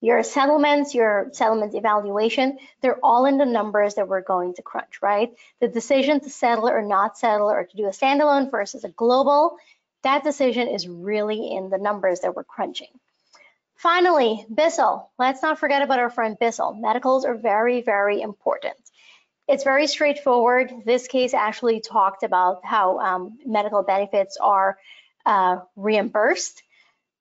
your 0.00 0.24
settlements, 0.24 0.92
your 0.92 1.28
settlement 1.30 1.76
evaluation, 1.76 2.58
they're 2.80 2.98
all 3.00 3.26
in 3.26 3.38
the 3.38 3.46
numbers 3.46 3.94
that 3.94 4.08
we're 4.08 4.22
going 4.22 4.54
to 4.54 4.62
crunch, 4.62 5.00
right? 5.02 5.30
The 5.60 5.68
decision 5.68 6.18
to 6.18 6.30
settle 6.30 6.68
or 6.68 6.82
not 6.82 7.16
settle 7.16 7.48
or 7.48 7.62
to 7.62 7.76
do 7.76 7.84
a 7.84 7.90
standalone 7.90 8.50
versus 8.50 8.82
a 8.82 8.88
global, 8.88 9.56
that 10.02 10.24
decision 10.24 10.66
is 10.66 10.88
really 10.88 11.54
in 11.54 11.70
the 11.70 11.78
numbers 11.78 12.22
that 12.22 12.34
we're 12.34 12.42
crunching. 12.42 12.88
Finally, 13.76 14.44
Bissell. 14.52 15.10
Let's 15.18 15.42
not 15.42 15.58
forget 15.58 15.82
about 15.82 15.98
our 15.98 16.10
friend 16.10 16.36
Bissell. 16.38 16.74
Medicals 16.74 17.24
are 17.24 17.34
very, 17.36 17.82
very 17.82 18.20
important. 18.20 18.76
it's 19.48 19.64
very 19.64 19.86
straightforward. 19.86 20.72
This 20.84 21.06
case 21.06 21.32
actually 21.34 21.80
talked 21.80 22.22
about 22.22 22.64
how 22.64 22.98
um, 22.98 23.38
medical 23.44 23.82
benefits 23.82 24.36
are 24.40 24.76
uh, 25.24 25.58
reimbursed. 25.76 26.62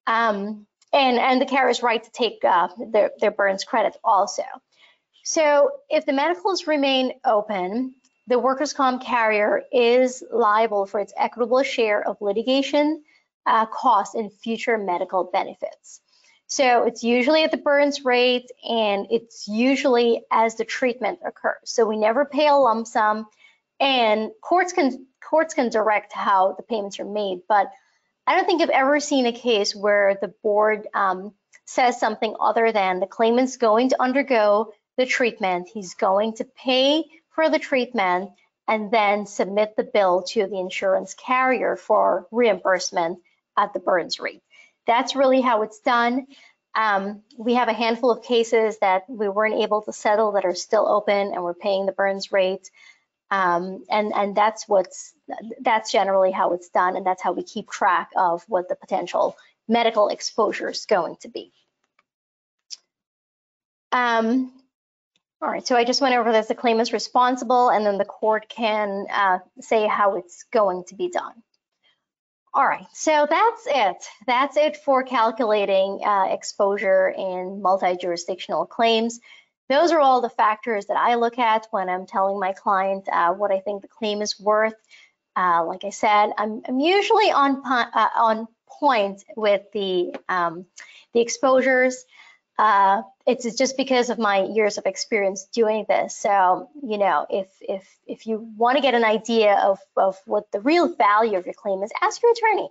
Um, 0.07 0.65
and, 0.91 1.17
and 1.17 1.41
the 1.41 1.45
carrier's 1.45 1.83
right 1.83 2.03
to 2.03 2.11
take 2.11 2.43
uh, 2.43 2.69
their, 2.91 3.11
their 3.19 3.31
burns 3.31 3.63
credit 3.63 3.95
also. 4.03 4.43
So 5.23 5.71
if 5.89 6.05
the 6.05 6.13
medicals 6.13 6.67
remain 6.67 7.13
open, 7.25 7.95
the 8.27 8.39
workers' 8.39 8.73
comp 8.73 9.03
carrier 9.03 9.63
is 9.71 10.23
liable 10.31 10.85
for 10.85 10.99
its 10.99 11.13
equitable 11.17 11.63
share 11.63 12.07
of 12.07 12.17
litigation 12.21 13.03
uh, 13.45 13.65
costs 13.67 14.15
and 14.15 14.31
future 14.31 14.77
medical 14.77 15.25
benefits. 15.25 16.01
So 16.47 16.83
it's 16.83 17.03
usually 17.03 17.43
at 17.43 17.51
the 17.51 17.57
burns 17.57 18.05
rate 18.05 18.51
and 18.67 19.07
it's 19.09 19.47
usually 19.47 20.23
as 20.31 20.55
the 20.55 20.65
treatment 20.65 21.19
occurs. 21.25 21.57
So 21.65 21.85
we 21.85 21.97
never 21.97 22.25
pay 22.25 22.47
a 22.47 22.55
lump 22.55 22.87
sum 22.87 23.25
and 23.79 24.31
courts 24.41 24.71
can 24.71 25.07
courts 25.21 25.53
can 25.53 25.69
direct 25.69 26.13
how 26.13 26.53
the 26.53 26.63
payments 26.63 26.99
are 26.99 27.05
made, 27.05 27.41
but 27.49 27.71
I 28.27 28.35
don't 28.35 28.45
think 28.45 28.61
I've 28.61 28.69
ever 28.69 28.99
seen 28.99 29.25
a 29.25 29.31
case 29.31 29.75
where 29.75 30.17
the 30.21 30.33
board 30.43 30.87
um, 30.93 31.33
says 31.65 31.99
something 31.99 32.35
other 32.39 32.71
than 32.71 32.99
the 32.99 33.07
claimant's 33.07 33.57
going 33.57 33.89
to 33.89 34.01
undergo 34.01 34.71
the 34.97 35.05
treatment, 35.05 35.67
he's 35.71 35.95
going 35.95 36.33
to 36.35 36.45
pay 36.45 37.03
for 37.31 37.49
the 37.49 37.59
treatment, 37.59 38.31
and 38.67 38.89
then 38.91 39.25
submit 39.25 39.75
the 39.75 39.83
bill 39.83 40.23
to 40.23 40.47
the 40.47 40.59
insurance 40.59 41.13
carrier 41.13 41.75
for 41.75 42.27
reimbursement 42.31 43.19
at 43.57 43.73
the 43.73 43.79
burns 43.79 44.19
rate. 44.19 44.41
That's 44.87 45.15
really 45.15 45.41
how 45.41 45.63
it's 45.63 45.79
done. 45.79 46.27
Um, 46.75 47.21
we 47.37 47.53
have 47.55 47.69
a 47.69 47.73
handful 47.73 48.11
of 48.11 48.23
cases 48.23 48.77
that 48.79 49.09
we 49.09 49.29
weren't 49.29 49.61
able 49.61 49.81
to 49.83 49.93
settle 49.93 50.33
that 50.33 50.45
are 50.45 50.55
still 50.55 50.87
open 50.87 51.33
and 51.33 51.43
we're 51.43 51.53
paying 51.53 51.85
the 51.85 51.93
burns 51.93 52.31
rate. 52.31 52.69
Um, 53.31 53.83
and, 53.89 54.13
and 54.13 54.35
that's 54.35 54.67
what's, 54.67 55.13
that's 55.61 55.91
generally 55.91 56.31
how 56.31 56.53
it's 56.53 56.69
done. 56.69 56.95
And 56.95 57.05
that's 57.05 57.23
how 57.23 57.31
we 57.31 57.43
keep 57.43 57.69
track 57.69 58.11
of 58.15 58.43
what 58.47 58.69
the 58.69 58.75
potential 58.75 59.37
medical 59.67 60.09
exposure 60.09 60.69
is 60.69 60.85
going 60.85 61.15
to 61.21 61.29
be. 61.29 61.51
Um, 63.91 64.51
all 65.41 65.49
right, 65.49 65.65
so 65.65 65.75
I 65.75 65.85
just 65.85 66.01
went 66.01 66.15
over 66.15 66.31
this. 66.31 66.47
The 66.47 66.55
claim 66.55 66.79
is 66.79 66.91
responsible, 66.91 67.69
and 67.69 67.85
then 67.85 67.97
the 67.97 68.05
court 68.05 68.49
can 68.49 69.05
uh, 69.11 69.39
say 69.61 69.87
how 69.87 70.15
it's 70.15 70.43
going 70.51 70.83
to 70.87 70.95
be 70.95 71.09
done. 71.09 71.33
All 72.55 72.65
right, 72.65 72.87
so 72.93 73.27
that's 73.29 73.63
it. 73.67 73.97
That's 74.27 74.55
it 74.55 74.77
for 74.77 75.03
calculating 75.03 75.99
uh, 76.05 76.27
exposure 76.29 77.09
in 77.09 77.61
multi-jurisdictional 77.61 78.65
claims. 78.67 79.19
Those 79.67 79.91
are 79.91 79.99
all 79.99 80.21
the 80.21 80.29
factors 80.29 80.85
that 80.85 80.95
I 80.95 81.15
look 81.15 81.37
at 81.37 81.67
when 81.71 81.89
I'm 81.89 82.05
telling 82.05 82.39
my 82.39 82.53
client 82.53 83.09
uh, 83.11 83.33
what 83.33 83.51
I 83.51 83.59
think 83.59 83.81
the 83.81 83.89
claim 83.89 84.21
is 84.21 84.39
worth. 84.39 84.75
Uh, 85.35 85.65
like 85.65 85.83
I 85.83 85.89
said, 85.89 86.29
I'm, 86.37 86.61
I'm 86.65 86.79
usually 86.79 87.29
on 87.29 87.61
uh, 87.65 88.07
on 88.15 88.47
point 88.79 89.21
with 89.35 89.63
the 89.73 90.15
um, 90.29 90.65
the 91.13 91.19
exposures. 91.19 92.05
Uh, 92.57 93.01
it's 93.27 93.55
just 93.55 93.75
because 93.75 94.09
of 94.09 94.17
my 94.17 94.43
years 94.43 94.77
of 94.77 94.85
experience 94.85 95.45
doing 95.51 95.85
this. 95.89 96.15
So, 96.15 96.69
you 96.81 96.97
know, 96.97 97.25
if 97.29 97.47
if 97.59 97.85
if 98.07 98.27
you 98.27 98.47
want 98.55 98.77
to 98.77 98.81
get 98.81 98.93
an 98.93 99.03
idea 99.03 99.55
of 99.55 99.79
of 99.97 100.17
what 100.25 100.51
the 100.51 100.61
real 100.61 100.95
value 100.95 101.37
of 101.37 101.45
your 101.45 101.53
claim 101.53 101.83
is, 101.83 101.91
ask 102.01 102.21
your 102.21 102.31
attorney. 102.31 102.69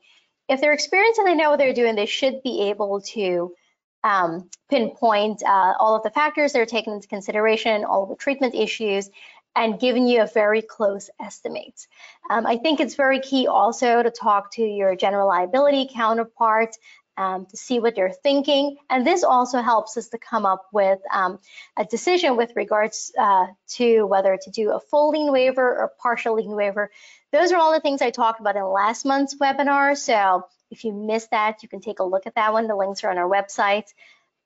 If 0.49 0.61
they're 0.61 0.73
experienced 0.73 1.19
and 1.19 1.27
they 1.27 1.35
know 1.35 1.51
what 1.51 1.59
they're 1.59 1.75
doing, 1.75 1.97
they 1.97 2.07
should 2.07 2.43
be 2.43 2.71
able 2.71 3.03
to 3.13 3.55
um, 4.03 4.51
pinpoint 4.71 5.43
uh, 5.43 5.75
all 5.79 5.97
of 5.97 6.03
the 6.03 6.11
factors 6.11 6.53
that 6.53 6.61
are 6.61 6.67
taken 6.67 6.93
into 6.93 7.09
consideration, 7.09 7.85
all 7.85 8.05
of 8.05 8.11
the 8.11 8.17
treatment 8.17 8.55
issues, 8.55 9.11
and 9.57 9.81
giving 9.81 10.07
you 10.07 10.23
a 10.23 10.27
very 10.27 10.63
close 10.63 11.11
estimate. 11.21 11.87
Um, 12.31 12.47
I 12.47 12.57
think 12.57 12.81
it's 12.81 12.95
very 12.95 13.21
key 13.21 13.47
also 13.47 14.03
to 14.03 14.11
talk 14.11 14.53
to 14.55 14.63
your 14.63 14.97
general 14.97 15.29
liability 15.29 15.89
counterpart 15.93 16.77
um, 17.17 17.47
to 17.47 17.57
see 17.57 17.81
what 17.81 17.95
they're 17.95 18.11
thinking. 18.11 18.77
And 18.91 19.07
this 19.07 19.25
also 19.25 19.63
helps 19.63 19.97
us 19.97 20.09
to 20.09 20.19
come 20.19 20.47
up 20.47 20.67
with 20.73 21.01
um, 21.13 21.39
a 21.77 21.85
decision 21.85 22.37
with 22.37 22.53
regards 22.57 23.13
uh, 23.19 23.47
to 23.75 24.05
whether 24.05 24.37
to 24.37 24.51
do 24.51 24.73
a 24.73 24.81
full 24.81 25.11
lien 25.11 25.31
waiver 25.33 25.67
or 25.67 25.93
partial 25.99 26.35
lien 26.35 26.55
waiver. 26.57 26.91
Those 27.33 27.53
are 27.53 27.59
all 27.59 27.73
the 27.73 27.81
things 27.81 28.03
I 28.03 28.11
talked 28.11 28.41
about 28.41 28.57
in 28.57 28.65
last 28.65 29.05
month's 29.05 29.37
webinar. 29.37 29.97
So 29.97 30.47
if 30.71 30.85
you 30.85 30.93
missed 30.93 31.31
that, 31.31 31.63
you 31.63 31.69
can 31.69 31.81
take 31.81 31.99
a 31.99 32.05
look 32.05 32.27
at 32.27 32.35
that 32.35 32.53
one. 32.53 32.67
The 32.67 32.77
links 32.77 33.05
are 33.05 33.11
on 33.11 33.19
our 33.19 33.29
website. 33.29 33.87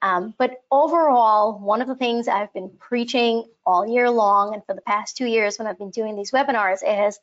Um, 0.00 0.34
but 0.38 0.62
overall, 0.70 1.58
one 1.58 1.82
of 1.82 1.88
the 1.88 1.96
things 1.96 2.28
I've 2.28 2.52
been 2.52 2.70
preaching 2.78 3.44
all 3.66 3.86
year 3.86 4.10
long 4.10 4.54
and 4.54 4.64
for 4.64 4.74
the 4.74 4.80
past 4.80 5.16
two 5.16 5.26
years 5.26 5.58
when 5.58 5.66
I've 5.66 5.78
been 5.78 5.90
doing 5.90 6.14
these 6.14 6.30
webinars 6.30 7.08
is 7.08 7.18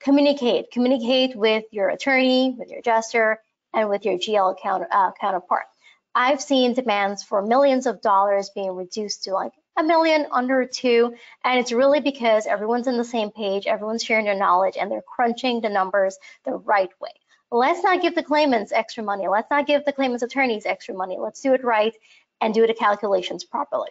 communicate. 0.00 0.70
Communicate 0.72 1.36
with 1.36 1.64
your 1.70 1.88
attorney, 1.88 2.56
with 2.58 2.68
your 2.70 2.80
adjuster, 2.80 3.40
and 3.76 3.88
with 3.90 4.04
your 4.04 4.18
GL 4.18 4.58
counter, 4.60 4.88
uh, 4.90 5.12
counterpart. 5.20 5.66
I've 6.14 6.40
seen 6.40 6.72
demands 6.72 7.22
for 7.22 7.42
millions 7.42 7.86
of 7.86 8.00
dollars 8.00 8.50
being 8.54 8.74
reduced 8.74 9.24
to 9.24 9.34
like 9.34 9.52
a 9.76 9.84
million 9.84 10.26
under 10.32 10.64
two, 10.64 11.14
and 11.44 11.60
it's 11.60 11.70
really 11.70 12.00
because 12.00 12.46
everyone's 12.46 12.88
on 12.88 12.96
the 12.96 13.04
same 13.04 13.30
page, 13.30 13.66
everyone's 13.66 14.02
sharing 14.02 14.24
their 14.24 14.34
knowledge, 14.34 14.78
and 14.80 14.90
they're 14.90 15.02
crunching 15.02 15.60
the 15.60 15.68
numbers 15.68 16.16
the 16.46 16.52
right 16.52 16.88
way. 17.00 17.10
Let's 17.50 17.84
not 17.84 18.00
give 18.00 18.14
the 18.14 18.22
claimants 18.22 18.72
extra 18.72 19.04
money. 19.04 19.28
Let's 19.28 19.50
not 19.50 19.66
give 19.66 19.84
the 19.84 19.92
claimants 19.92 20.22
attorneys 20.22 20.64
extra 20.64 20.94
money. 20.94 21.18
Let's 21.20 21.42
do 21.42 21.52
it 21.52 21.62
right 21.62 21.94
and 22.40 22.54
do 22.54 22.66
the 22.66 22.74
calculations 22.74 23.44
properly. 23.44 23.90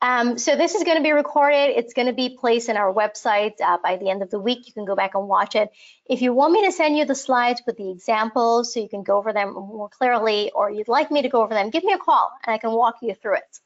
Um, 0.00 0.38
so 0.38 0.54
this 0.54 0.74
is 0.76 0.84
going 0.84 0.96
to 0.96 1.02
be 1.02 1.10
recorded. 1.10 1.76
It's 1.76 1.92
going 1.92 2.06
to 2.06 2.12
be 2.12 2.36
placed 2.38 2.68
in 2.68 2.76
our 2.76 2.92
website 2.92 3.60
uh, 3.60 3.78
by 3.82 3.96
the 3.96 4.10
end 4.10 4.22
of 4.22 4.30
the 4.30 4.38
week. 4.38 4.66
You 4.66 4.72
can 4.72 4.84
go 4.84 4.94
back 4.94 5.14
and 5.14 5.26
watch 5.26 5.56
it. 5.56 5.70
If 6.08 6.22
you 6.22 6.32
want 6.32 6.52
me 6.52 6.66
to 6.66 6.72
send 6.72 6.96
you 6.96 7.04
the 7.04 7.16
slides 7.16 7.62
with 7.66 7.76
the 7.76 7.90
examples 7.90 8.72
so 8.72 8.80
you 8.80 8.88
can 8.88 9.02
go 9.02 9.16
over 9.18 9.32
them 9.32 9.54
more 9.54 9.88
clearly, 9.88 10.52
or 10.54 10.70
you'd 10.70 10.88
like 10.88 11.10
me 11.10 11.22
to 11.22 11.28
go 11.28 11.42
over 11.42 11.52
them, 11.52 11.70
give 11.70 11.82
me 11.82 11.92
a 11.92 11.98
call 11.98 12.30
and 12.46 12.54
I 12.54 12.58
can 12.58 12.70
walk 12.70 12.96
you 13.02 13.14
through 13.14 13.36
it. 13.36 13.58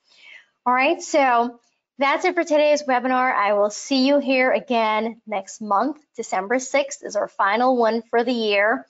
All 0.64 0.72
right, 0.72 1.03
so 1.03 1.61
that's 1.99 2.24
it 2.24 2.35
for 2.35 2.45
today's 2.45 2.85
webinar. 2.85 3.35
I 3.35 3.53
will 3.53 3.70
see 3.70 4.07
you 4.07 4.18
here 4.18 4.51
again 4.51 5.20
next 5.26 5.61
month. 5.61 5.99
December 6.16 6.57
6th 6.57 7.05
is 7.05 7.14
our 7.14 7.28
final 7.28 7.76
one 7.76 8.03
for 8.09 8.24
the 8.24 8.33
year. 8.33 8.87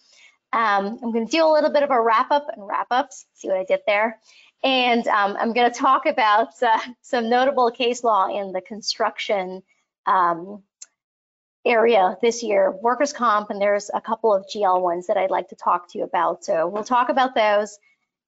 Um, 0.52 0.98
I'm 1.02 1.12
going 1.12 1.26
to 1.26 1.32
do 1.32 1.44
a 1.44 1.50
little 1.50 1.70
bit 1.70 1.82
of 1.82 1.90
a 1.90 2.00
wrap 2.00 2.30
up 2.30 2.46
and 2.54 2.66
wrap 2.66 2.88
ups. 2.90 3.24
See 3.34 3.48
what 3.48 3.56
I 3.56 3.64
did 3.64 3.80
there. 3.86 4.20
And 4.62 5.06
um, 5.08 5.36
I'm 5.38 5.52
going 5.52 5.70
to 5.70 5.78
talk 5.78 6.06
about 6.06 6.62
uh, 6.62 6.78
some 7.02 7.28
notable 7.28 7.70
case 7.70 8.04
law 8.04 8.28
in 8.28 8.52
the 8.52 8.60
construction 8.60 9.62
um, 10.06 10.62
area 11.64 12.16
this 12.22 12.42
year, 12.42 12.70
workers' 12.70 13.12
comp, 13.12 13.50
and 13.50 13.60
there's 13.60 13.90
a 13.92 14.00
couple 14.00 14.34
of 14.34 14.46
GL 14.46 14.80
ones 14.80 15.08
that 15.08 15.16
I'd 15.16 15.30
like 15.30 15.48
to 15.48 15.56
talk 15.56 15.90
to 15.92 15.98
you 15.98 16.04
about. 16.04 16.44
So 16.44 16.68
we'll 16.68 16.84
talk 16.84 17.08
about 17.08 17.34
those. 17.34 17.78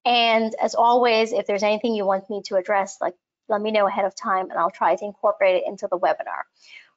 And 0.05 0.53
as 0.61 0.75
always, 0.75 1.31
if 1.33 1.47
there's 1.47 1.63
anything 1.63 1.95
you 1.95 2.05
want 2.05 2.29
me 2.29 2.41
to 2.45 2.55
address, 2.55 2.97
like 3.01 3.15
let 3.47 3.61
me 3.61 3.71
know 3.71 3.87
ahead 3.87 4.05
of 4.05 4.15
time 4.15 4.49
and 4.49 4.59
I'll 4.59 4.71
try 4.71 4.95
to 4.95 5.05
incorporate 5.05 5.55
it 5.55 5.63
into 5.67 5.87
the 5.89 5.97
webinar. 5.97 6.43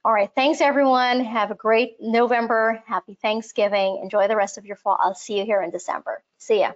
All 0.05 0.12
right, 0.12 0.30
thanks 0.34 0.61
everyone. 0.61 1.20
Have 1.24 1.51
a 1.51 1.55
great 1.55 1.97
November. 2.01 2.82
Happy 2.86 3.18
Thanksgiving. 3.20 4.01
Enjoy 4.03 4.28
the 4.28 4.36
rest 4.36 4.59
of 4.59 4.64
your 4.64 4.76
fall. 4.76 4.97
I'll 5.01 5.14
see 5.14 5.39
you 5.39 5.45
here 5.45 5.62
in 5.62 5.70
December. 5.70 6.22
See 6.39 6.61
ya. 6.61 6.72